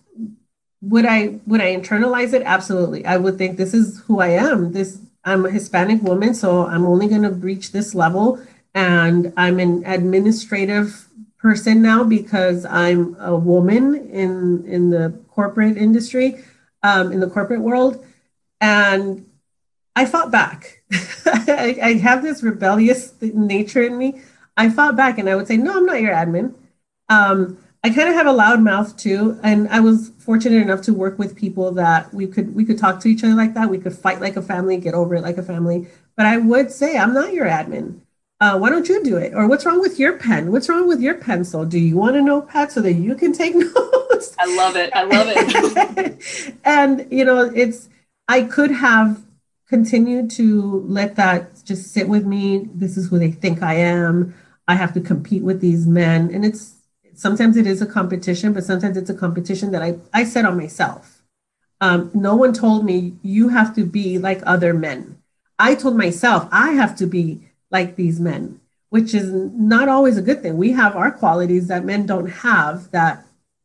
[0.83, 2.43] would I would I internalize it?
[2.43, 3.05] Absolutely.
[3.05, 4.73] I would think this is who I am.
[4.73, 8.41] This I'm a Hispanic woman, so I'm only going to reach this level,
[8.75, 11.09] and I'm an administrative
[11.39, 16.45] person now because I'm a woman in in the corporate industry,
[16.83, 18.05] um, in the corporate world,
[18.61, 19.27] and
[19.97, 20.83] I fought back.
[21.27, 24.21] I, I, have this rebellious nature in me.
[24.57, 26.55] I fought back and I would say, no, I'm not your admin.
[27.09, 30.93] Um, I kind of have a loud mouth too, and I was fortunate enough to
[30.93, 33.71] work with people that we could we could talk to each other like that.
[33.71, 35.89] We could fight like a family, get over it like a family.
[36.17, 38.01] But I would say, I'm not your admin.
[38.41, 39.35] Uh, why don't you do it?
[39.35, 40.53] Or what's wrong with your pen?
[40.53, 41.65] What's wrong with your pencil?
[41.65, 44.35] Do you want a notepad so that you can take notes?
[44.39, 44.91] I love it.
[44.95, 46.57] I love it.
[46.65, 47.89] and you know, it's
[48.29, 49.23] I could have
[49.69, 52.69] continued to let that just sit with me.
[52.75, 54.35] This is who they think I am.
[54.69, 56.31] I have to compete with these men.
[56.33, 56.76] And it's
[57.17, 60.57] sometimes it is a competition, but sometimes it's a competition that I, I set on
[60.57, 61.23] myself.
[61.81, 65.19] Um, no one told me you have to be like other men.
[65.59, 70.23] I told myself I have to be like these men, which is not always a
[70.23, 70.57] good thing.
[70.57, 73.25] We have our qualities that men don't have that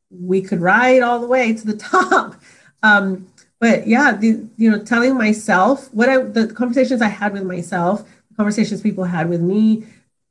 [0.10, 2.36] we could ride all the way to the top.
[2.84, 3.28] Um,
[3.60, 8.08] but yeah, the, you know, telling myself what I, the conversations I had with myself,
[8.36, 9.86] conversations people had with me,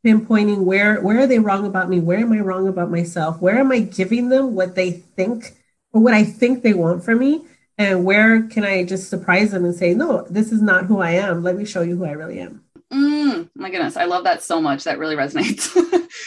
[0.05, 2.01] pinpointing where, where are they wrong about me?
[2.01, 3.41] Where am I wrong about myself?
[3.41, 5.57] Where am I giving them what they think
[5.93, 7.45] or what I think they want from me?
[7.79, 11.13] And where can I just surprise them and say, no, this is not who I
[11.13, 11.43] am.
[11.43, 12.63] Let me show you who I really am.
[12.93, 14.85] Mm, my goodness, I love that so much.
[14.85, 15.73] That really resonates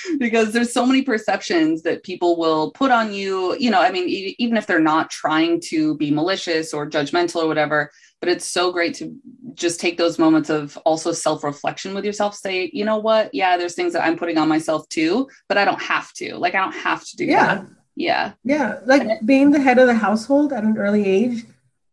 [0.20, 3.56] because there's so many perceptions that people will put on you.
[3.58, 7.44] You know, I mean, e- even if they're not trying to be malicious or judgmental
[7.44, 7.92] or whatever,
[8.24, 9.14] but it's so great to
[9.54, 12.34] just take those moments of also self reflection with yourself.
[12.34, 13.30] Say, you know what?
[13.34, 16.38] Yeah, there's things that I'm putting on myself too, but I don't have to.
[16.38, 17.56] Like, I don't have to do yeah.
[17.56, 17.66] that.
[17.98, 18.32] Yeah.
[18.46, 18.80] Yeah.
[18.86, 21.44] Like being the head of the household at an early age,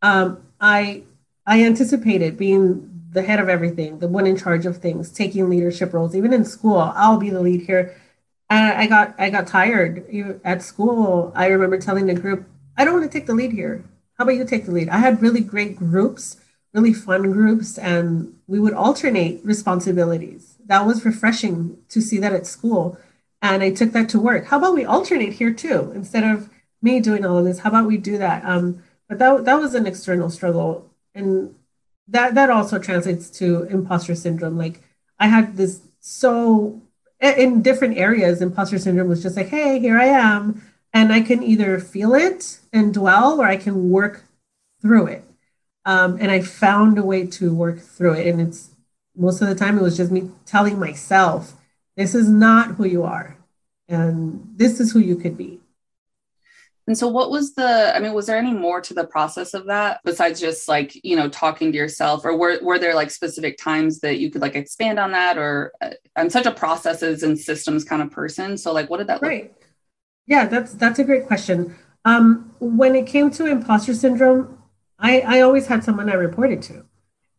[0.02, 1.02] um, I
[1.46, 5.92] I anticipated being the head of everything, the one in charge of things, taking leadership
[5.92, 6.14] roles.
[6.14, 8.00] Even in school, I'll be the lead here.
[8.50, 10.06] And I got I got tired
[10.44, 11.32] at school.
[11.34, 13.84] I remember telling the group, I don't want to take the lead here.
[14.20, 14.90] How about you take the lead?
[14.90, 16.36] I had really great groups,
[16.74, 20.56] really fun groups, and we would alternate responsibilities.
[20.66, 22.98] That was refreshing to see that at school.
[23.40, 24.44] And I took that to work.
[24.44, 25.90] How about we alternate here too?
[25.94, 26.50] Instead of
[26.82, 28.44] me doing all of this, how about we do that?
[28.44, 30.90] Um, but that, that was an external struggle.
[31.14, 31.54] And
[32.08, 34.58] that that also translates to imposter syndrome.
[34.58, 34.82] Like
[35.18, 36.82] I had this so
[37.22, 40.60] in different areas, imposter syndrome was just like, hey, here I am.
[40.92, 44.24] And I can either feel it and dwell or I can work
[44.82, 45.24] through it.
[45.84, 48.26] Um, and I found a way to work through it.
[48.26, 48.70] And it's
[49.16, 51.54] most of the time it was just me telling myself,
[51.96, 53.36] this is not who you are.
[53.88, 55.60] And this is who you could be.
[56.86, 59.66] And so, what was the, I mean, was there any more to the process of
[59.66, 62.24] that besides just like, you know, talking to yourself?
[62.24, 65.38] Or were, were there like specific times that you could like expand on that?
[65.38, 68.58] Or uh, I'm such a processes and systems kind of person.
[68.58, 69.44] So, like, what did that right.
[69.44, 69.69] Look?
[70.30, 71.76] Yeah, that's that's a great question.
[72.04, 74.62] Um, when it came to imposter syndrome,
[75.00, 76.86] I, I always had someone I reported to.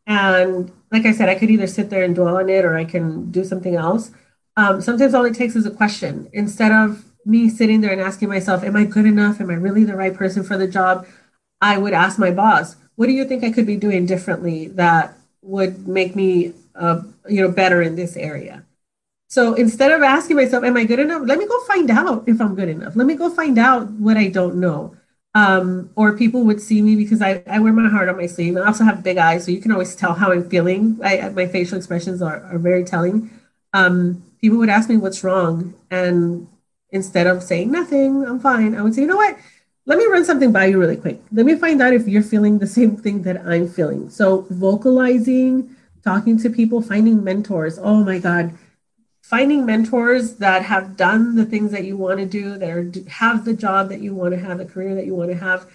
[0.07, 2.85] And like I said, I could either sit there and dwell on it or I
[2.85, 4.11] can do something else.
[4.57, 8.29] Um, sometimes all it takes is a question instead of me sitting there and asking
[8.29, 9.39] myself, Am I good enough?
[9.41, 11.07] Am I really the right person for the job?
[11.61, 15.17] I would ask my boss, What do you think I could be doing differently that
[15.43, 18.65] would make me, uh, you know, better in this area?
[19.31, 21.21] So instead of asking myself, Am I good enough?
[21.23, 22.97] Let me go find out if I'm good enough.
[22.97, 24.93] Let me go find out what I don't know.
[25.33, 28.57] Um, or people would see me because I, I wear my heart on my sleeve
[28.57, 30.99] and I also have big eyes, so you can always tell how I'm feeling.
[31.01, 33.29] I, my facial expressions are, are very telling.
[33.71, 36.49] Um, people would ask me what's wrong, and
[36.89, 39.37] instead of saying nothing, I'm fine, I would say, you know what?
[39.85, 41.21] Let me run something by you really quick.
[41.31, 44.09] Let me find out if you're feeling the same thing that I'm feeling.
[44.09, 47.79] So, vocalizing, talking to people, finding mentors.
[47.79, 48.57] Oh my God.
[49.21, 53.45] Finding mentors that have done the things that you want to do, that are, have
[53.45, 55.71] the job that you want to have, the career that you want to have,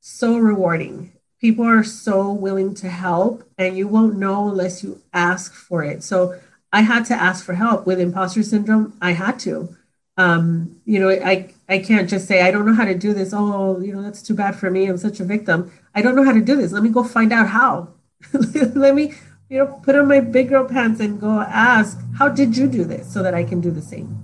[0.00, 1.12] so rewarding.
[1.40, 6.02] People are so willing to help, and you won't know unless you ask for it.
[6.02, 6.38] So,
[6.70, 8.94] I had to ask for help with imposter syndrome.
[9.00, 9.74] I had to
[10.18, 13.32] um, you know, I, I can't just say, I don't know how to do this.
[13.32, 14.86] Oh, you know, that's too bad for me.
[14.86, 15.72] I'm such a victim.
[15.94, 16.72] I don't know how to do this.
[16.72, 17.88] Let me go find out how.
[18.32, 19.14] Let me,
[19.48, 22.84] you know, put on my big girl pants and go ask, how did you do
[22.84, 24.18] this so that I can do the same?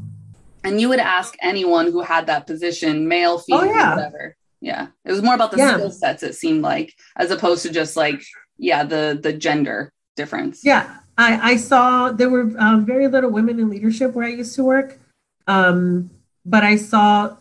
[0.63, 3.95] And you would ask anyone who had that position, male, female, oh, yeah.
[3.95, 4.37] whatever.
[4.61, 4.89] Yeah.
[5.05, 5.75] It was more about the yeah.
[5.75, 8.23] skill sets, it seemed like, as opposed to just like,
[8.57, 10.65] yeah, the the gender difference.
[10.65, 10.99] Yeah.
[11.17, 14.65] I, I saw there were um, very little women in leadership where I used to
[14.65, 14.99] work.
[15.47, 16.11] Um,
[16.45, 17.37] but I saw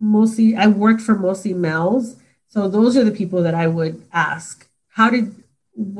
[0.00, 2.16] mostly, I worked for mostly males.
[2.48, 5.34] So those are the people that I would ask, how did,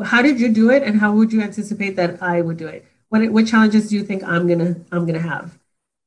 [0.05, 0.83] how did you do it?
[0.83, 2.87] And how would you anticipate that I would do it?
[3.09, 5.59] What, what challenges do you think I'm going to, I'm to have?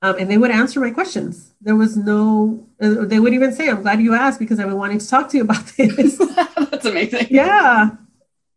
[0.02, 1.54] Um, and they would answer my questions.
[1.62, 4.78] There was no, uh, they would even say, I'm glad you asked because I've been
[4.78, 6.18] wanting to talk to you about this.
[6.72, 7.28] That's amazing.
[7.30, 7.92] Yeah.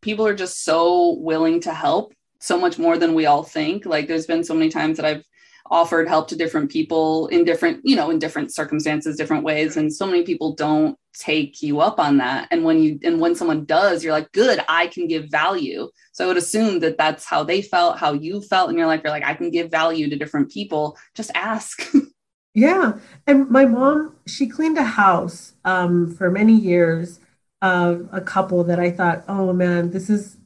[0.02, 3.86] people are just so willing to help so much more than we all think.
[3.86, 5.24] Like there's been so many times that I've
[5.70, 9.76] offered help to different people in different, you know, in different circumstances, different ways.
[9.76, 12.48] And so many people don't take you up on that.
[12.50, 15.88] And when you, and when someone does, you're like, good, I can give value.
[16.12, 19.02] So I would assume that that's how they felt, how you felt in your life.
[19.04, 20.98] You're like, I can give value to different people.
[21.14, 21.88] Just ask.
[22.54, 22.94] yeah.
[23.28, 27.20] And my mom, she cleaned a house um, for many years
[27.62, 30.36] of a couple that I thought, oh man, this is,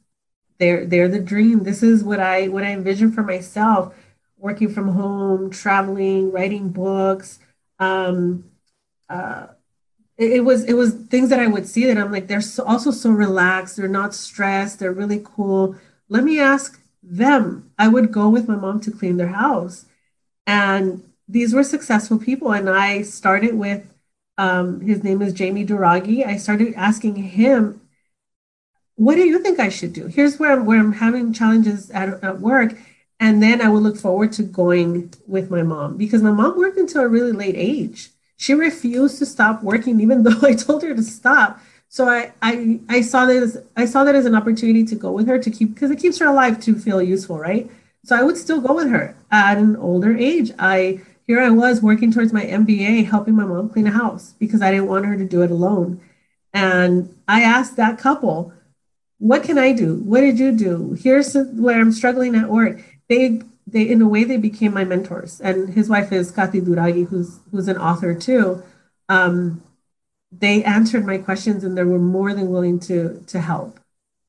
[0.59, 1.63] they're, they're the dream.
[1.63, 3.93] This is what I, what I envision for myself
[4.45, 7.39] working from home, traveling, writing books.
[7.79, 8.45] Um,
[9.09, 9.47] uh,
[10.17, 12.63] it, it, was it was things that I would see that I'm like they're so,
[12.63, 13.75] also so relaxed.
[13.75, 14.77] They're not stressed.
[14.77, 15.75] They're really cool.
[16.09, 17.71] Let me ask them.
[17.79, 19.85] I would go with my mom to clean their house,
[20.45, 22.51] and these were successful people.
[22.53, 23.83] And I started with
[24.37, 26.23] um, his name is Jamie Duragi.
[26.23, 27.81] I started asking him,
[28.93, 32.23] "What do you think I should do?" Here's where I'm, where I'm having challenges at,
[32.23, 32.75] at work
[33.19, 36.77] and then I would look forward to going with my mom because my mom worked
[36.77, 38.09] until a really late age.
[38.37, 41.59] She refused to stop working, even though I told her to stop.
[41.87, 45.11] So I, I, I saw that as I saw that as an opportunity to go
[45.11, 47.69] with her to keep because it keeps her alive to feel useful, right?
[48.03, 50.51] So I would still go with her at an older age.
[50.59, 54.61] I here I was working towards my MBA, helping my mom clean a house because
[54.61, 56.01] I didn't want her to do it alone.
[56.53, 58.51] And I asked that couple,
[59.19, 59.95] "What can I do?
[60.03, 60.97] What did you do?
[61.01, 65.41] Here's where I'm struggling at work." They they in a way they became my mentors.
[65.41, 68.63] And his wife is Kathy Duragi who's who's an author too.
[69.09, 69.63] Um,
[70.31, 73.79] they answered my questions and they were more than willing to to help.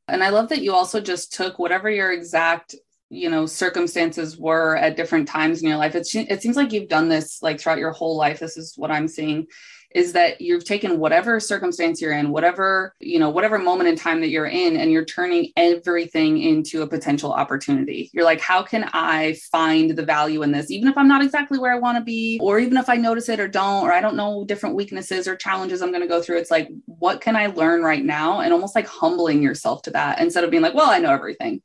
[0.09, 2.75] And I love that you also just took whatever your exact
[3.09, 5.95] you know circumstances were at different times in your life.
[5.95, 8.39] It, it seems like you've done this like throughout your whole life.
[8.39, 9.47] This is what i'm seeing
[9.95, 14.21] is that you've taken whatever circumstance you're in, whatever, you know, whatever moment in time
[14.21, 18.11] that you're in, and you're turning everything into a potential opportunity.
[18.13, 20.71] You're like, how can I find the value in this?
[20.71, 23.29] Even if I'm not exactly where I want to be, or even if I notice
[23.29, 26.21] it or don't, or I don't know different weaknesses or challenges I'm going to go
[26.21, 28.41] through, it's like, what can I learn right now?
[28.41, 31.63] And almost like humbling yourself to that instead of being like, well, I know everything.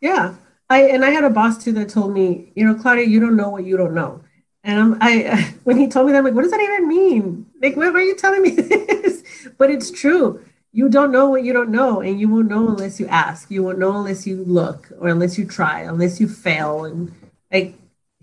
[0.00, 0.34] Yeah.
[0.70, 3.36] I, and I had a boss too that told me, you know, Claudia, you don't
[3.36, 4.22] know what you don't know.
[4.64, 7.46] And I'm, I, when he told me that, I'm like, what does that even mean?
[7.60, 9.22] Like, why are you telling me this?
[9.56, 10.44] but it's true.
[10.72, 13.50] You don't know what you don't know, and you won't know unless you ask.
[13.50, 16.84] You won't know unless you look or unless you try, unless you fail.
[16.84, 17.12] And
[17.52, 17.74] like,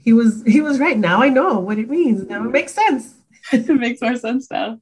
[0.04, 0.98] he was, he was right.
[0.98, 2.28] Now I know what it means.
[2.28, 3.16] Now it makes sense.
[3.52, 4.80] it makes more sense now.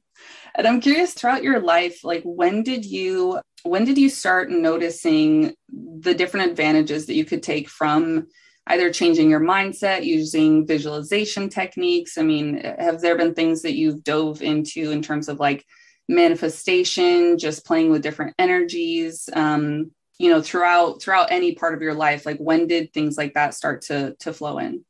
[0.54, 5.54] And I'm curious throughout your life, like when did you when did you start noticing
[5.70, 8.26] the different advantages that you could take from
[8.68, 12.18] either changing your mindset using visualization techniques.
[12.18, 15.64] I mean have there been things that you've dove into in terms of like
[16.08, 21.94] manifestation just playing with different energies um, you know throughout throughout any part of your
[21.94, 22.26] life?
[22.26, 24.84] Like when did things like that start to to flow in?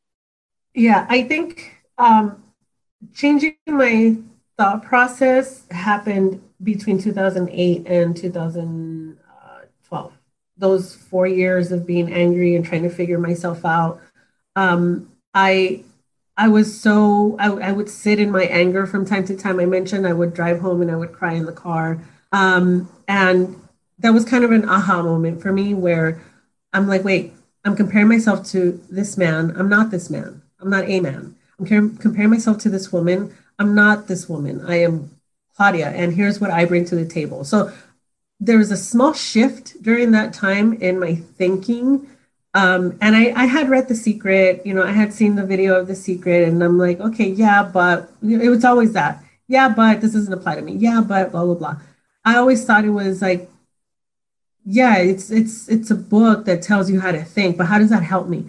[0.74, 2.42] Yeah i think um
[3.14, 4.16] changing my
[4.56, 9.23] thought process happened between 2008 and 2012
[10.56, 14.00] those four years of being angry and trying to figure myself out,
[14.56, 15.82] um, I
[16.36, 19.60] I was so I, I, would sit in my anger from time to time.
[19.60, 22.00] I mentioned I would drive home and I would cry in the car,
[22.32, 23.60] um, and
[23.98, 26.20] that was kind of an aha moment for me where
[26.72, 27.32] I'm like, wait,
[27.64, 29.54] I'm comparing myself to this man.
[29.56, 30.42] I'm not this man.
[30.60, 31.36] I'm not a man.
[31.58, 33.34] I'm comparing myself to this woman.
[33.58, 34.64] I'm not this woman.
[34.66, 35.10] I am
[35.56, 37.44] Claudia, and here's what I bring to the table.
[37.44, 37.72] So
[38.44, 42.08] there was a small shift during that time in my thinking.
[42.52, 45.78] Um, and I, I had read The Secret, you know, I had seen the video
[45.80, 49.24] of The Secret, and I'm like, okay, yeah, but it was always that.
[49.48, 50.74] Yeah, but this doesn't apply to me.
[50.74, 51.76] Yeah, but blah, blah, blah.
[52.24, 53.50] I always thought it was like,
[54.64, 57.90] yeah, it's it's it's a book that tells you how to think, but how does
[57.90, 58.46] that help me?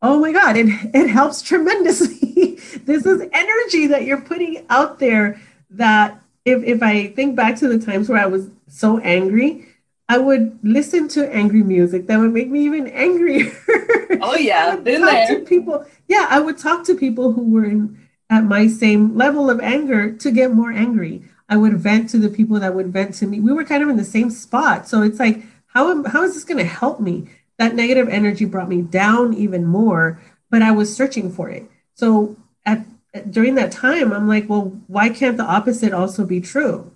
[0.00, 2.58] Oh my God, it it helps tremendously.
[2.84, 5.40] this is energy that you're putting out there
[5.70, 9.66] that if if I think back to the times where I was so angry,
[10.08, 13.50] I would listen to angry music that would make me even angrier.
[14.24, 15.40] Oh yeah, been there.
[15.40, 17.98] people, yeah, I would talk to people who were in,
[18.30, 21.24] at my same level of anger to get more angry.
[21.48, 23.40] I would vent to the people that would vent to me.
[23.40, 26.44] We were kind of in the same spot, so it's like, how how is this
[26.44, 27.28] going to help me?
[27.58, 30.20] That negative energy brought me down even more,
[30.50, 31.68] but I was searching for it.
[31.94, 32.84] So at
[33.30, 36.92] during that time, I'm like, well, why can't the opposite also be true?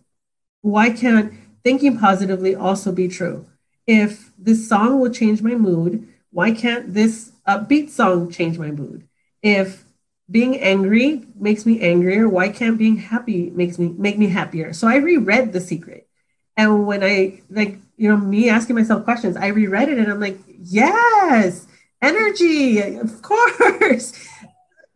[0.62, 3.46] Why can't thinking positively also be true?
[3.86, 9.06] If this song will change my mood, why can't this upbeat song change my mood?
[9.42, 9.84] If
[10.30, 14.72] being angry makes me angrier, why can't being happy makes me make me happier?
[14.72, 16.08] So I reread The Secret.
[16.56, 19.36] And when I like you know, me asking myself questions.
[19.36, 21.66] I reread it and I'm like, yes,
[22.02, 24.12] energy, of course.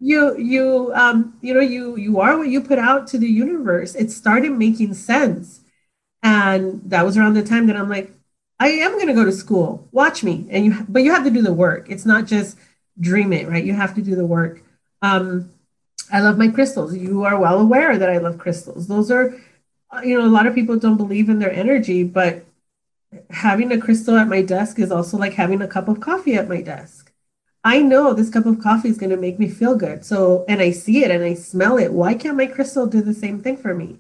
[0.01, 3.95] You you um you know you you are what you put out to the universe.
[3.95, 5.61] It started making sense.
[6.23, 8.13] And that was around the time that I'm like,
[8.59, 9.89] I am going to go to school.
[9.93, 10.47] Watch me.
[10.51, 11.91] And you but you have to do the work.
[11.91, 12.57] It's not just
[13.01, 13.65] dream it, right?
[13.65, 14.63] You have to do the work.
[15.03, 15.51] Um
[16.13, 16.97] I love my crystals.
[16.97, 18.89] You are well aware that I love crystals.
[18.89, 19.35] Those are
[20.05, 22.45] you know, a lot of people don't believe in their energy, but
[23.31, 26.49] having a crystal at my desk is also like having a cup of coffee at
[26.49, 27.00] my desk.
[27.63, 30.05] I know this cup of coffee is going to make me feel good.
[30.05, 31.93] So, and I see it and I smell it.
[31.93, 33.99] Why can't my crystal do the same thing for me?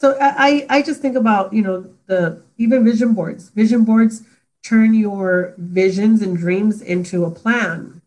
[0.00, 3.48] So I, I just think about, you know, the even vision boards.
[3.48, 4.22] Vision boards
[4.62, 8.02] turn your visions and dreams into a plan.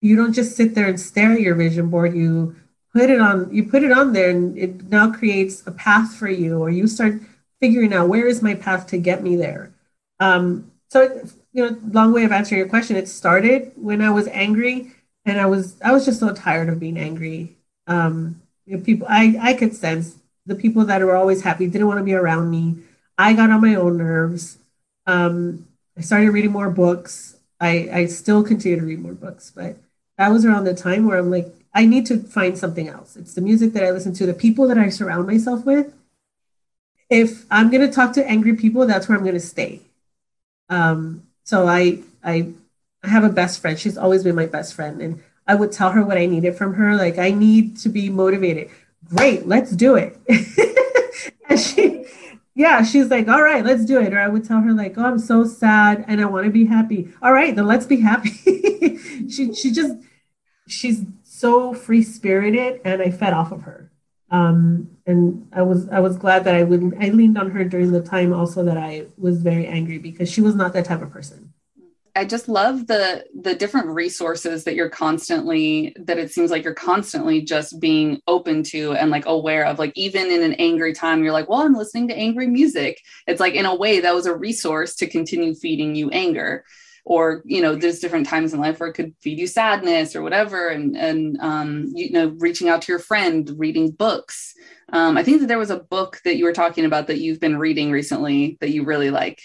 [0.00, 2.16] You don't just sit there and stare at your vision board.
[2.16, 2.56] You
[2.92, 6.28] put it on, you put it on there and it now creates a path for
[6.28, 7.20] you, or you start
[7.60, 9.74] figuring out where is my path to get me there.
[10.20, 11.22] Um, so,
[11.52, 12.96] you know, long way of answering your question.
[12.96, 14.92] It started when I was angry,
[15.24, 17.56] and I was I was just so tired of being angry.
[17.86, 20.16] Um, you know, people, I I could sense
[20.46, 22.76] the people that were always happy didn't want to be around me.
[23.18, 24.58] I got on my own nerves.
[25.06, 25.66] Um,
[25.96, 27.36] I started reading more books.
[27.60, 29.76] I I still continue to read more books, but
[30.16, 33.16] that was around the time where I'm like, I need to find something else.
[33.16, 35.92] It's the music that I listen to, the people that I surround myself with.
[37.10, 39.80] If I'm going to talk to angry people, that's where I'm going to stay.
[40.68, 42.52] Um, so I, I,
[43.02, 43.78] I have a best friend.
[43.78, 46.74] She's always been my best friend, and I would tell her what I needed from
[46.74, 46.94] her.
[46.94, 48.70] Like I need to be motivated.
[49.08, 50.18] Great, let's do it.
[51.48, 52.04] and she,
[52.54, 54.12] yeah, she's like, all right, let's do it.
[54.12, 56.66] Or I would tell her like, oh, I'm so sad and I want to be
[56.66, 57.08] happy.
[57.22, 58.30] All right, then let's be happy.
[59.30, 59.94] she, she just,
[60.66, 63.90] she's so free spirited, and I fed off of her.
[64.30, 67.90] Um, and I was I was glad that I would I leaned on her during
[67.92, 71.10] the time also that I was very angry because she was not that type of
[71.10, 71.52] person.
[72.14, 76.74] I just love the the different resources that you're constantly that it seems like you're
[76.74, 79.78] constantly just being open to and like aware of.
[79.78, 83.00] Like even in an angry time you're like well I'm listening to angry music.
[83.26, 86.64] It's like in a way that was a resource to continue feeding you anger
[87.08, 90.20] or you know there's different times in life where it could feed you sadness or
[90.20, 90.68] whatever.
[90.68, 94.54] And and um, you know reaching out to your friend reading books.
[94.90, 97.40] Um, i think that there was a book that you were talking about that you've
[97.40, 99.40] been reading recently that you really like.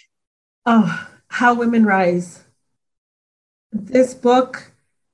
[0.66, 2.44] Oh how women rise.
[3.72, 4.72] This book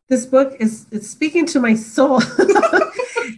[0.09, 2.21] this book is it's speaking to my soul.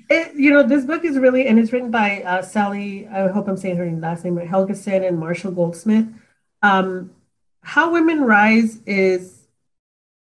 [0.09, 3.47] It, you know this book is really and it's written by uh, sally i hope
[3.47, 6.05] i'm saying her last name right helgesen and marshall goldsmith.
[6.61, 7.11] Um,
[7.63, 9.37] how Women Rise is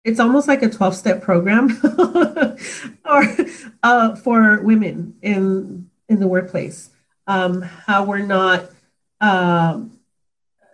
[0.05, 1.78] it's almost like a 12 step program
[3.05, 3.36] or
[3.82, 6.91] uh, for women in in the workplace.
[7.26, 8.70] Um, how we're not
[9.20, 9.99] um,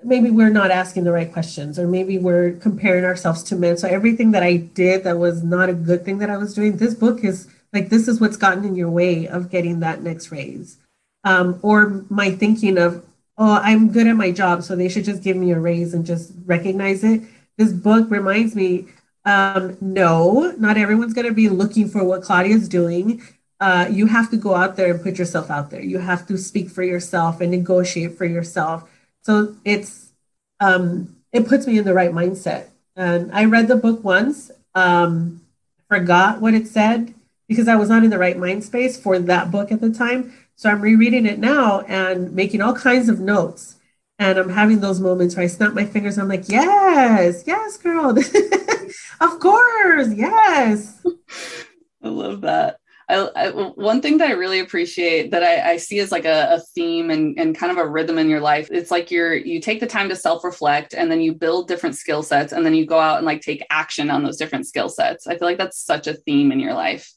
[0.05, 3.77] maybe we're not asking the right questions or maybe we're comparing ourselves to men.
[3.77, 6.77] So everything that I did that was not a good thing that I was doing,
[6.77, 10.31] this book is like this is what's gotten in your way of getting that next
[10.31, 10.79] raise.
[11.25, 13.05] Um, or my thinking of
[13.39, 16.07] oh, I'm good at my job, so they should just give me a raise and
[16.07, 17.23] just recognize it.
[17.57, 18.87] This book reminds me
[19.27, 23.23] um, no, not everyone's going to be looking for what Claudia's doing.
[23.59, 25.83] Uh, you have to go out there and put yourself out there.
[25.83, 28.89] You have to speak for yourself and negotiate for yourself.
[29.23, 30.13] So it's
[30.61, 32.69] um, it puts me in the right mindset.
[32.95, 35.43] And I read the book once, um,
[35.89, 37.13] forgot what it said
[37.49, 40.33] because I was not in the right mind space for that book at the time.
[40.57, 43.77] So I'm rereading it now and making all kinds of notes.
[44.19, 46.19] And I'm having those moments where I snap my fingers.
[46.19, 48.17] I'm like, yes, yes, girl.
[49.21, 51.03] of course, yes.
[52.03, 52.79] I love that.
[53.09, 56.55] I, I, one thing that I really appreciate that I, I see as like a,
[56.55, 58.69] a, theme and, and kind of a rhythm in your life.
[58.73, 61.95] It's like you're you take the time to self reflect and then you build different
[61.95, 64.89] skill sets and then you go out and like take action on those different skill
[64.89, 65.29] sets.
[65.29, 67.13] I feel like that's such a theme in your life.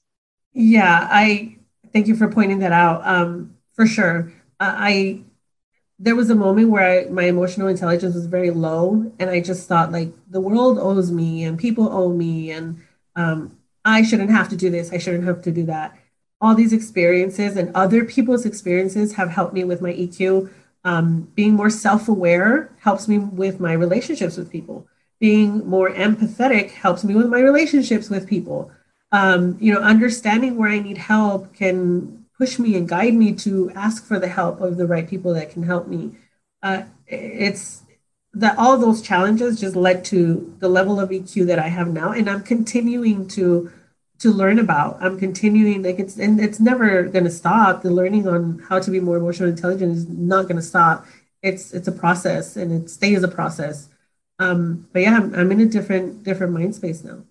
[0.54, 1.59] Yeah, I
[1.94, 3.06] Thank you for pointing that out.
[3.06, 4.32] Um, for sure.
[4.60, 5.22] Uh, I
[6.02, 9.68] there was a moment where I, my emotional intelligence was very low, and I just
[9.68, 12.82] thought like the world owes me, and people owe me, and
[13.16, 14.92] um, I shouldn't have to do this.
[14.94, 15.98] I shouldn't have to do that.
[16.42, 20.50] All these experiences and other people's experiences have helped me with my EQ.
[20.86, 24.88] Um, being more self-aware helps me with my relationships with people.
[25.20, 28.72] Being more empathetic helps me with my relationships with people
[29.12, 33.72] um, you know, understanding where I need help can push me and guide me to
[33.76, 36.12] ask for the help of the right people that can help me.
[36.62, 37.84] Uh, it's
[38.34, 42.12] that all those challenges just led to the level of EQ that I have now,
[42.12, 43.72] and I'm continuing to
[44.20, 44.98] to learn about.
[45.02, 47.82] I'm continuing like it's and it's never going to stop.
[47.82, 51.06] The learning on how to be more emotionally intelligent is not going to stop.
[51.42, 53.90] it's it's a process and it stays a process.
[54.40, 57.24] Um, but yeah, I'm, I'm in a different different mind space now.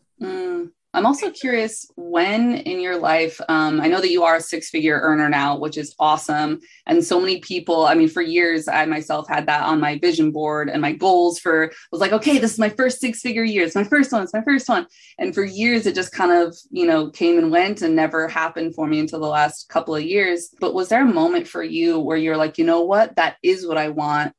[0.98, 4.68] I'm also curious when in your life, um, I know that you are a six
[4.68, 6.58] figure earner now, which is awesome.
[6.88, 10.32] And so many people, I mean, for years, I myself had that on my vision
[10.32, 13.62] board and my goals for was like, okay, this is my first six figure year.
[13.62, 14.24] It's my first one.
[14.24, 14.88] It's my first one.
[15.20, 18.74] And for years, it just kind of, you know, came and went and never happened
[18.74, 20.52] for me until the last couple of years.
[20.58, 23.64] But was there a moment for you where you're like, you know what, that is
[23.64, 24.34] what I want?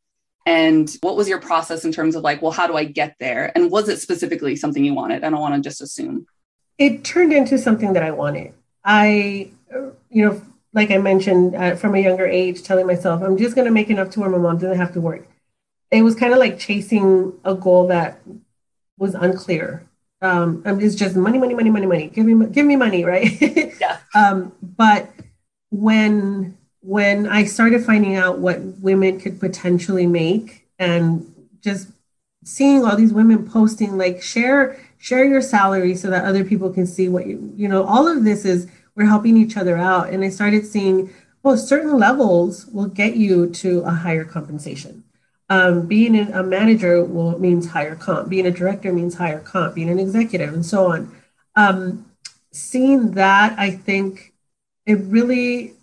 [0.46, 3.50] And what was your process in terms of like, well, how do I get there?
[3.56, 5.24] And was it specifically something you wanted?
[5.24, 6.26] I don't want to just assume
[6.80, 8.54] it turned into something that I wanted.
[8.84, 9.52] I,
[10.10, 10.42] you know,
[10.74, 13.90] like I mentioned uh, from a younger age, telling myself, I'm just going to make
[13.90, 15.28] enough to where my mom doesn't have to work.
[15.92, 18.22] It was kind of like chasing a goal that
[18.98, 19.86] was unclear.
[20.22, 22.08] Um, it's just money, money, money, money, money.
[22.08, 23.30] Give me, give me money, right?
[23.82, 23.98] yeah.
[24.16, 25.10] um, but
[25.72, 31.90] when when I started finding out what women could potentially make, and just
[32.44, 36.86] seeing all these women posting like share share your salary so that other people can
[36.86, 40.10] see what you you know all of this is we're helping each other out.
[40.10, 45.04] And i started seeing well certain levels will get you to a higher compensation.
[45.52, 48.30] Um, being a manager will means higher comp.
[48.30, 49.74] Being a director means higher comp.
[49.74, 51.16] Being an executive and so on.
[51.56, 52.06] Um,
[52.52, 54.34] seeing that i think
[54.86, 55.74] it really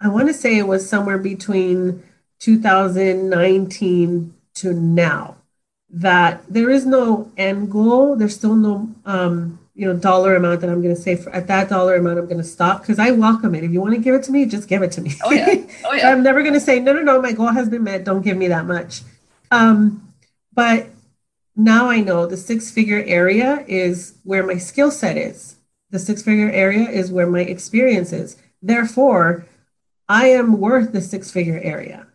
[0.00, 2.02] i want to say it was somewhere between
[2.38, 5.35] 2019 to now
[5.90, 8.16] that there is no end goal.
[8.16, 11.46] There's still no um, you know dollar amount that I'm going to say for, at
[11.48, 13.64] that dollar amount I'm going to stop because I welcome it.
[13.64, 15.14] If you want to give it to me, just give it to me.
[15.24, 16.10] Oh yeah, oh yeah.
[16.10, 17.20] I'm never going to say no, no, no.
[17.20, 18.04] My goal has been met.
[18.04, 19.02] Don't give me that much.
[19.50, 20.12] Um,
[20.52, 20.88] but
[21.54, 25.56] now I know the six figure area is where my skill set is.
[25.90, 28.36] The six figure area is where my experience is.
[28.60, 29.46] Therefore,
[30.08, 32.06] I am worth the six figure area.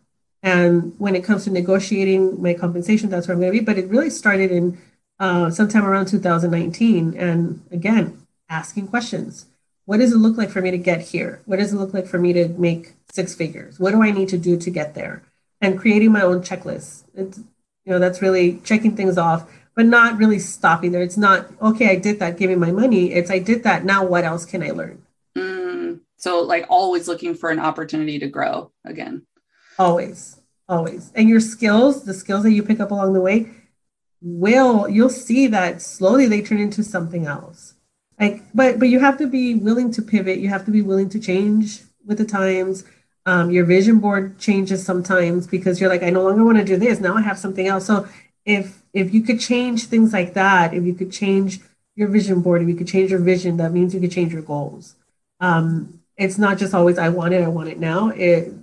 [0.44, 3.64] And when it comes to negotiating my compensation, that's where I'm going to be.
[3.64, 4.80] But it really started in
[5.20, 7.16] uh, sometime around 2019.
[7.16, 9.46] And again, asking questions.
[9.86, 11.42] What does it look like for me to get here?
[11.46, 13.80] What does it look like for me to make six figures?
[13.80, 15.24] What do I need to do to get there?
[15.60, 17.04] And creating my own checklist.
[17.14, 21.02] It's, you know, that's really checking things off, but not really stopping there.
[21.02, 23.14] It's not, okay, I did that, give me my money.
[23.14, 23.84] It's, I did that.
[23.84, 25.02] Now what else can I learn?
[25.36, 29.26] Mm, so, like, always looking for an opportunity to grow again.
[29.82, 31.12] Always, always.
[31.16, 33.50] And your skills, the skills that you pick up along the way,
[34.22, 37.74] will you'll see that slowly they turn into something else.
[38.20, 40.38] Like, but but you have to be willing to pivot.
[40.38, 42.84] You have to be willing to change with the times.
[43.26, 46.78] Um, your vision board changes sometimes because you're like, I no longer want to do
[46.78, 47.00] this.
[47.00, 47.88] Now I have something else.
[47.88, 48.08] So
[48.46, 51.60] if if you could change things like that, if you could change
[51.96, 54.44] your vision board, if you could change your vision, that means you could change your
[54.44, 54.96] goals.
[55.40, 58.10] Um, it's not just always I want it, I want it now.
[58.10, 58.54] It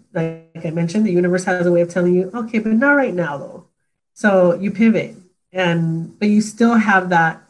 [0.55, 3.15] like I mentioned, the universe has a way of telling you, okay, but not right
[3.15, 3.67] now though.
[4.15, 5.17] So you pivot
[5.53, 7.43] and but you still have that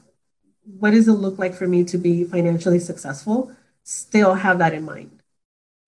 [0.78, 3.52] what does it look like for me to be financially successful?
[3.84, 5.10] Still have that in mind.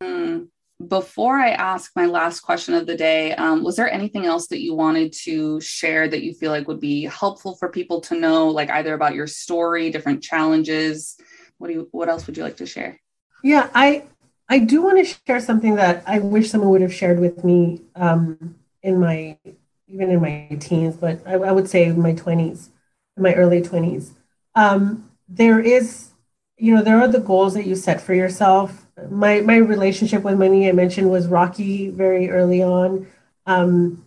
[0.02, 0.48] Mm.
[0.88, 4.62] Before I ask my last question of the day, um, was there anything else that
[4.62, 8.48] you wanted to share that you feel like would be helpful for people to know,
[8.48, 11.20] like either about your story, different challenges?
[11.58, 11.88] What do you?
[11.90, 12.98] What else would you like to share?
[13.44, 14.04] Yeah, I
[14.50, 17.82] I do want to share something that I wish someone would have shared with me
[17.94, 19.38] um, in my
[19.86, 22.70] even in my teens, but I, I would say my twenties,
[23.16, 24.12] my early twenties.
[24.56, 26.10] Um, there is,
[26.58, 28.88] you know, there are the goals that you set for yourself.
[29.08, 33.06] My my relationship with money I mentioned was rocky very early on.
[33.46, 34.04] Um,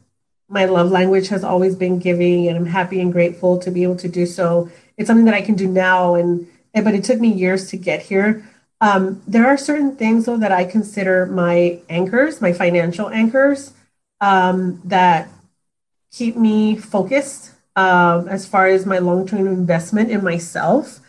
[0.49, 3.95] my love language has always been giving, and I'm happy and grateful to be able
[3.95, 4.69] to do so.
[4.97, 8.01] It's something that I can do now, and but it took me years to get
[8.01, 8.45] here.
[8.81, 13.73] Um, there are certain things though that I consider my anchors, my financial anchors,
[14.19, 15.29] um, that
[16.11, 20.99] keep me focused um, as far as my long-term investment in myself.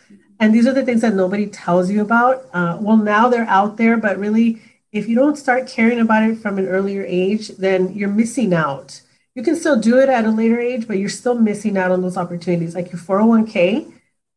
[0.41, 2.47] And these are the things that nobody tells you about.
[2.53, 4.61] Uh, well, now they're out there, but really,
[4.93, 9.01] if you don't start caring about it from an earlier age, then you're missing out.
[9.35, 12.03] You can still do it at a later age, but you're still missing out on
[12.03, 13.93] those opportunities, like your 401k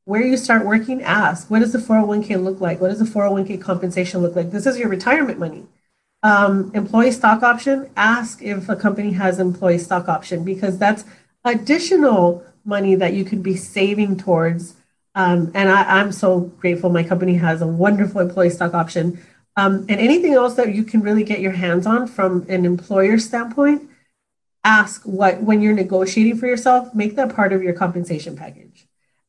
[0.07, 2.79] where you start working, ask what does the 401k look like?
[2.79, 4.51] What does the 401k compensation look like?
[4.51, 5.65] This is your retirement money.
[6.23, 11.03] Um, employee stock option, ask if a company has employee stock option because that's
[11.43, 14.75] additional money that you could be saving towards.
[15.13, 19.21] Um, and I, am so grateful my company has a wonderful employee stock option.
[19.57, 23.17] Um, and anything else that you can really get your hands on from an employer
[23.17, 23.89] standpoint,
[24.63, 28.66] ask what, when you're negotiating for yourself, make that part of your compensation package.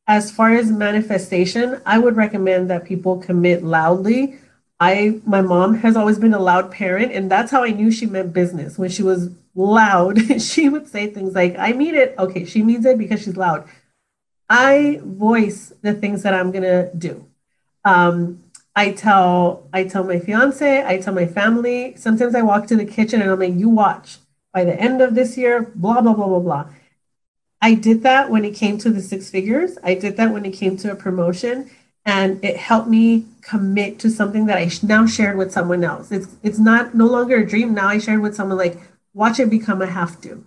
[0.09, 4.37] As far as manifestation, I would recommend that people commit loudly.
[4.81, 8.07] I my mom has always been a loud parent, and that's how I knew she
[8.07, 10.41] meant business when she was loud.
[10.43, 12.15] she would say things like, I mean it.
[12.19, 13.69] Okay, she means it because she's loud.
[14.49, 17.27] I voice the things that I'm gonna do.
[17.85, 18.43] Um,
[18.75, 21.95] I tell I tell my fiance, I tell my family.
[21.97, 24.19] Sometimes I walk to the kitchen and I'm like, you watch.
[24.55, 26.67] By the end of this year, blah blah blah blah blah.
[27.61, 29.79] I did that when it came to the six figures.
[29.83, 31.71] I did that when it came to a promotion,
[32.05, 36.13] and it helped me commit to something that I now shared with someone else.
[36.13, 37.75] It's it's not no longer a dream.
[37.75, 38.79] Now I shared with someone like,
[39.15, 40.45] watch it become a have to.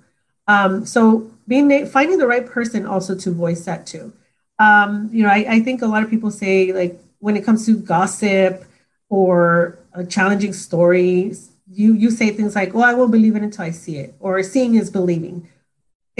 [0.47, 4.13] Um, so being finding the right person also to voice that to.
[4.59, 7.65] Um, you know, I, I think a lot of people say like when it comes
[7.65, 8.63] to gossip
[9.09, 13.71] or challenging stories, you you say things like, "Oh, I won't believe it until I
[13.71, 15.47] see it," or "Seeing is believing."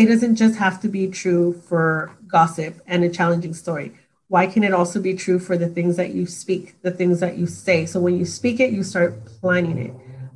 [0.02, 3.94] It doesn't just have to be true for gossip and a challenging story.
[4.30, 7.38] Why can it also be true for the things that you speak, the things that
[7.38, 7.86] you say?
[7.86, 9.94] So when you speak it, you start planning it.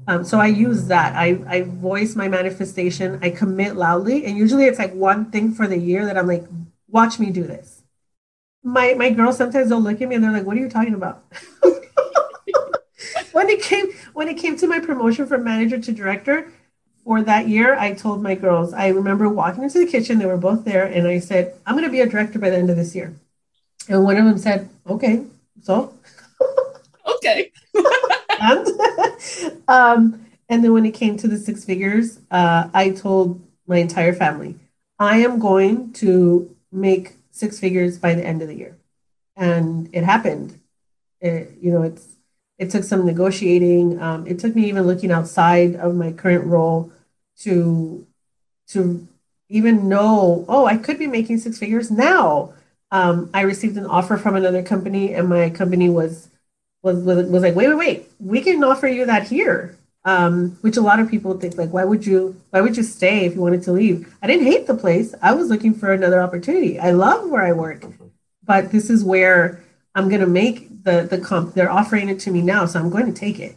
[0.08, 1.16] Um, so I use that.
[1.16, 3.18] I, I voice my manifestation.
[3.24, 6.44] I commit loudly, and usually it's like one thing for the year that I'm like,
[6.88, 7.82] watch me do this.
[8.62, 10.94] My my girls sometimes they'll look at me and they're like, "What are you talking
[10.94, 11.24] about?"
[13.32, 16.52] when it came when it came to my promotion from manager to director
[17.06, 18.74] for that year, I told my girls.
[18.74, 20.18] I remember walking into the kitchen.
[20.18, 22.58] They were both there, and I said, "I'm going to be a director by the
[22.58, 23.14] end of this year."
[23.88, 25.24] And one of them said, "Okay,
[25.62, 25.94] so."
[27.16, 27.52] okay.
[28.42, 28.68] and,
[29.68, 34.14] um, and then when it came to the six figures, uh, I told my entire
[34.14, 34.56] family,
[34.98, 38.78] I am going to make six figures by the end of the year.
[39.36, 40.60] And it happened.
[41.22, 42.16] It, you know, it's
[42.58, 44.02] it took some negotiating.
[44.02, 46.92] Um, it took me even looking outside of my current role
[47.40, 48.06] to
[48.68, 49.08] to
[49.50, 52.54] even know, oh, I could be making six figures now.
[52.92, 56.30] Um, I received an offer from another company, and my company was
[56.86, 59.76] was, was, was like, wait, wait, wait, we can offer you that here.
[60.06, 63.26] Um, which a lot of people think like, why would you, why would you stay
[63.26, 64.16] if you wanted to leave?
[64.22, 65.16] I didn't hate the place.
[65.20, 66.80] I was looking for another opportunity.
[66.80, 67.84] I love where I work,
[68.44, 69.64] but this is where
[69.96, 71.56] I'm going to make the, the comp.
[71.56, 72.68] They're offering it to me now.
[72.68, 73.56] So I'm going to take it.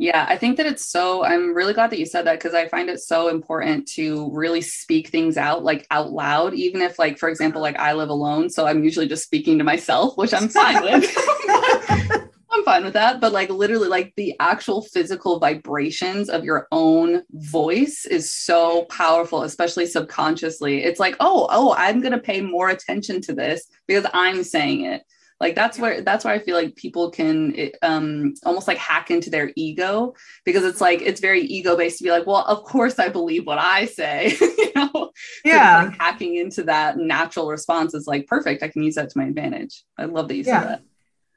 [0.00, 1.26] Yeah, I think that it's so.
[1.26, 4.62] I'm really glad that you said that because I find it so important to really
[4.62, 7.74] speak things out, like out loud, even if, like, for example, uh-huh.
[7.74, 8.48] like I live alone.
[8.48, 11.14] So I'm usually just speaking to myself, which I'm fine with.
[12.50, 13.20] I'm fine with that.
[13.20, 19.42] But like literally, like the actual physical vibrations of your own voice is so powerful,
[19.42, 20.82] especially subconsciously.
[20.82, 25.02] It's like, oh, oh, I'm gonna pay more attention to this because I'm saying it.
[25.40, 29.30] Like that's where that's where I feel like people can um almost like hack into
[29.30, 30.14] their ego
[30.44, 33.46] because it's like it's very ego based to be like, well, of course I believe
[33.46, 35.12] what I say, you know.
[35.44, 35.84] Yeah.
[35.84, 38.62] Like hacking into that natural response is like perfect.
[38.62, 39.84] I can use that to my advantage.
[39.96, 40.60] I love that you yeah.
[40.60, 40.82] said that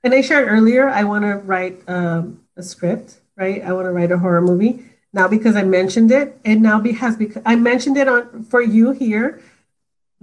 [0.04, 3.64] and I shared earlier, I want to write um, a script, right?
[3.64, 4.86] I want to write a horror movie.
[5.14, 8.62] Now because I mentioned it, and now be, has because I mentioned it on for
[8.62, 9.41] you here.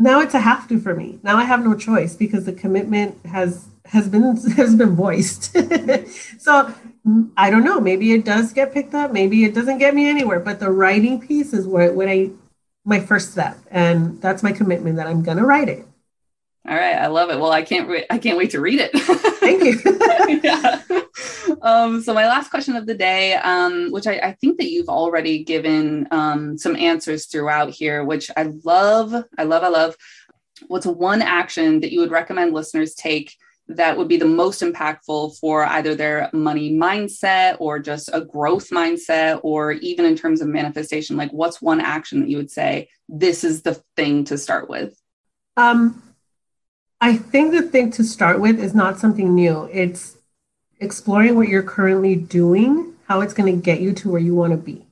[0.01, 1.21] Now it's a have to for me.
[1.23, 5.55] Now I have no choice because the commitment has has been has been voiced.
[6.41, 6.75] so
[7.37, 7.81] I don't know.
[7.81, 9.13] Maybe it does get picked up.
[9.13, 10.41] Maybe it doesn't get me anywhere.
[10.41, 12.31] But the writing piece is what what I
[12.87, 15.87] my first step, and that's my commitment that I'm gonna write it.
[16.67, 17.39] All right, I love it.
[17.39, 18.93] Well, I can't re- I can't wait to read it.
[18.95, 20.41] Thank you.
[20.43, 20.83] yeah.
[21.63, 24.89] Um, so my last question of the day, um, which I, I, think that you've
[24.89, 29.97] already given um, some answers throughout here, which I love, I love, I love.
[30.69, 33.35] What's one action that you would recommend listeners take
[33.69, 38.71] that would be the most impactful for either their money mindset or just a growth
[38.71, 41.17] mindset, or even in terms of manifestation?
[41.17, 44.99] Like, what's one action that you would say this is the thing to start with?
[45.57, 46.03] Um,
[47.01, 49.69] I think the thing to start with is not something new.
[49.73, 50.17] It's
[50.81, 54.53] exploring what you're currently doing, how it's going to get you to where you want
[54.53, 54.87] to be.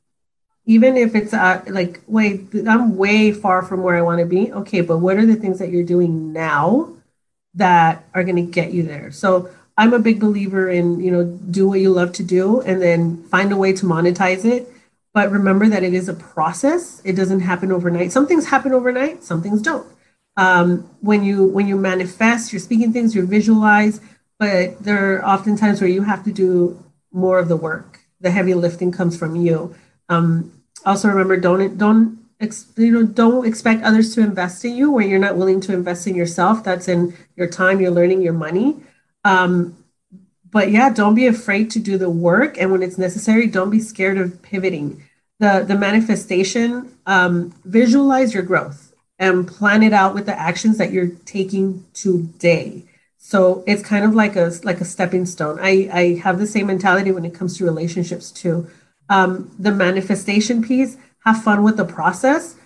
[0.66, 4.53] Even if it's uh, like, wait, I'm way far from where I want to be.
[4.53, 6.93] Okay, but what are the things that you're doing now
[7.55, 9.11] that are going to get you there?
[9.11, 12.82] So I'm a big believer in, you know, do what you love to do and
[12.82, 14.68] then find a way to monetize it.
[15.14, 17.01] But remember that it is a process.
[17.03, 18.12] It doesn't happen overnight.
[18.12, 19.86] Some things happen overnight, some things don't
[20.39, 24.01] um, when you when you manifest you're speaking things you're visualize
[24.39, 26.82] but there are often times where you have to do
[27.12, 28.01] more of the work.
[28.20, 29.74] The heavy lifting comes from you.
[30.09, 30.53] Um,
[30.84, 32.18] also remember don't don't
[32.76, 36.07] you know don't expect others to invest in you where you're not willing to invest
[36.07, 36.62] in yourself.
[36.62, 38.76] That's in your time your learning your money.
[39.24, 39.84] Um,
[40.51, 42.57] but yeah don't be afraid to do the work.
[42.59, 45.05] And when it's necessary don't be scared of pivoting.
[45.41, 50.93] The the manifestation um, visualize your growth and plan it out with the actions that
[50.93, 52.84] you're taking today.
[53.18, 55.58] So it's kind of like a like a stepping stone.
[55.60, 58.68] I, I have the same mentality when it comes to relationships too.
[59.10, 62.56] Um, the manifestation piece, have fun with the process,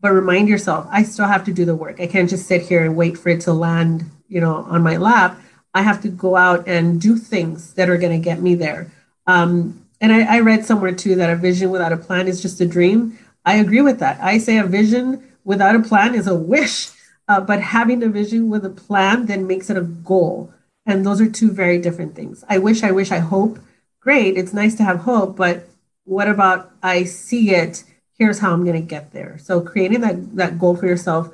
[0.00, 2.00] but remind yourself, I still have to do the work.
[2.00, 4.96] I can't just sit here and wait for it to land, you know, on my
[4.96, 5.40] lap.
[5.72, 8.92] I have to go out and do things that are going to get me there.
[9.26, 12.60] Um, and I, I read somewhere too that a vision without a plan is just
[12.60, 13.18] a dream.
[13.44, 14.20] I agree with that.
[14.20, 16.90] I say a vision without a plan is a wish,
[17.28, 20.52] uh, but having a vision with a plan then makes it a goal.
[20.86, 22.44] And those are two very different things.
[22.48, 23.58] I wish, I wish, I hope.
[24.00, 24.36] Great.
[24.36, 25.66] It's nice to have hope, but
[26.04, 27.84] what about I see it?
[28.18, 29.38] Here's how I'm going to get there.
[29.38, 31.30] So creating that, that goal for yourself,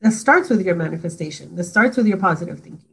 [0.00, 1.56] that starts with your manifestation.
[1.56, 2.91] That starts with your positive thinking.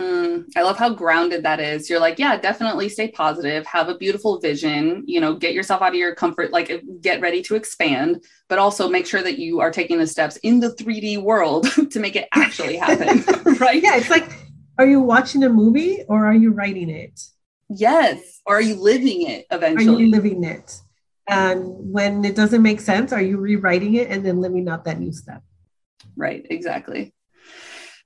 [0.00, 1.90] Mm, I love how grounded that is.
[1.90, 5.90] You're like, yeah, definitely stay positive, have a beautiful vision, you know, get yourself out
[5.90, 9.70] of your comfort, like get ready to expand, but also make sure that you are
[9.70, 13.24] taking the steps in the 3D world to make it actually happen.
[13.60, 13.82] right?
[13.82, 13.96] Yeah.
[13.96, 14.30] It's like,
[14.78, 17.20] are you watching a movie or are you writing it?
[17.68, 18.40] Yes.
[18.46, 19.94] Or are you living it eventually?
[19.94, 20.80] Are you living it?
[21.28, 24.98] And when it doesn't make sense, are you rewriting it and then living out that
[24.98, 25.42] new step?
[26.16, 26.44] Right.
[26.48, 27.12] Exactly.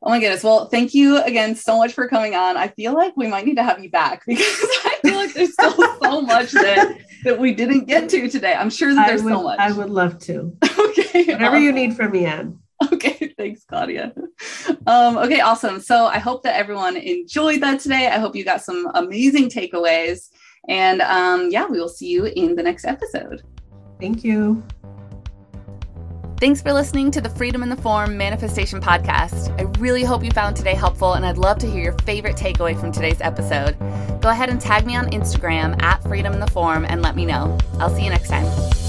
[0.07, 0.45] Oh my goodness.
[0.45, 2.59] Well, thank you again so much for coming on.
[2.59, 4.47] I feel like we might need to have you back because
[4.85, 8.53] I feel like there's still so much that, that we didn't get to today.
[8.53, 9.59] I'm sure that there's would, so much.
[9.59, 10.55] I would love to.
[10.79, 11.25] okay.
[11.25, 11.63] Whatever awesome.
[11.63, 12.59] you need from me, Anne.
[12.93, 14.13] Okay, thanks, Claudia.
[14.87, 15.81] Um, okay, awesome.
[15.81, 18.09] So I hope that everyone enjoyed that today.
[18.09, 20.29] I hope you got some amazing takeaways.
[20.69, 23.43] And um, yeah, we will see you in the next episode.
[24.01, 24.63] Thank you.
[26.39, 29.59] Thanks for listening to the Freedom in the Form Manifestation Podcast.
[29.59, 32.79] I really hope you found today helpful, and I'd love to hear your favorite takeaway
[32.79, 33.79] from today's episode.
[34.21, 37.25] Go ahead and tag me on Instagram at Freedom in the Form and let me
[37.25, 37.57] know.
[37.79, 38.84] I'll see you next time.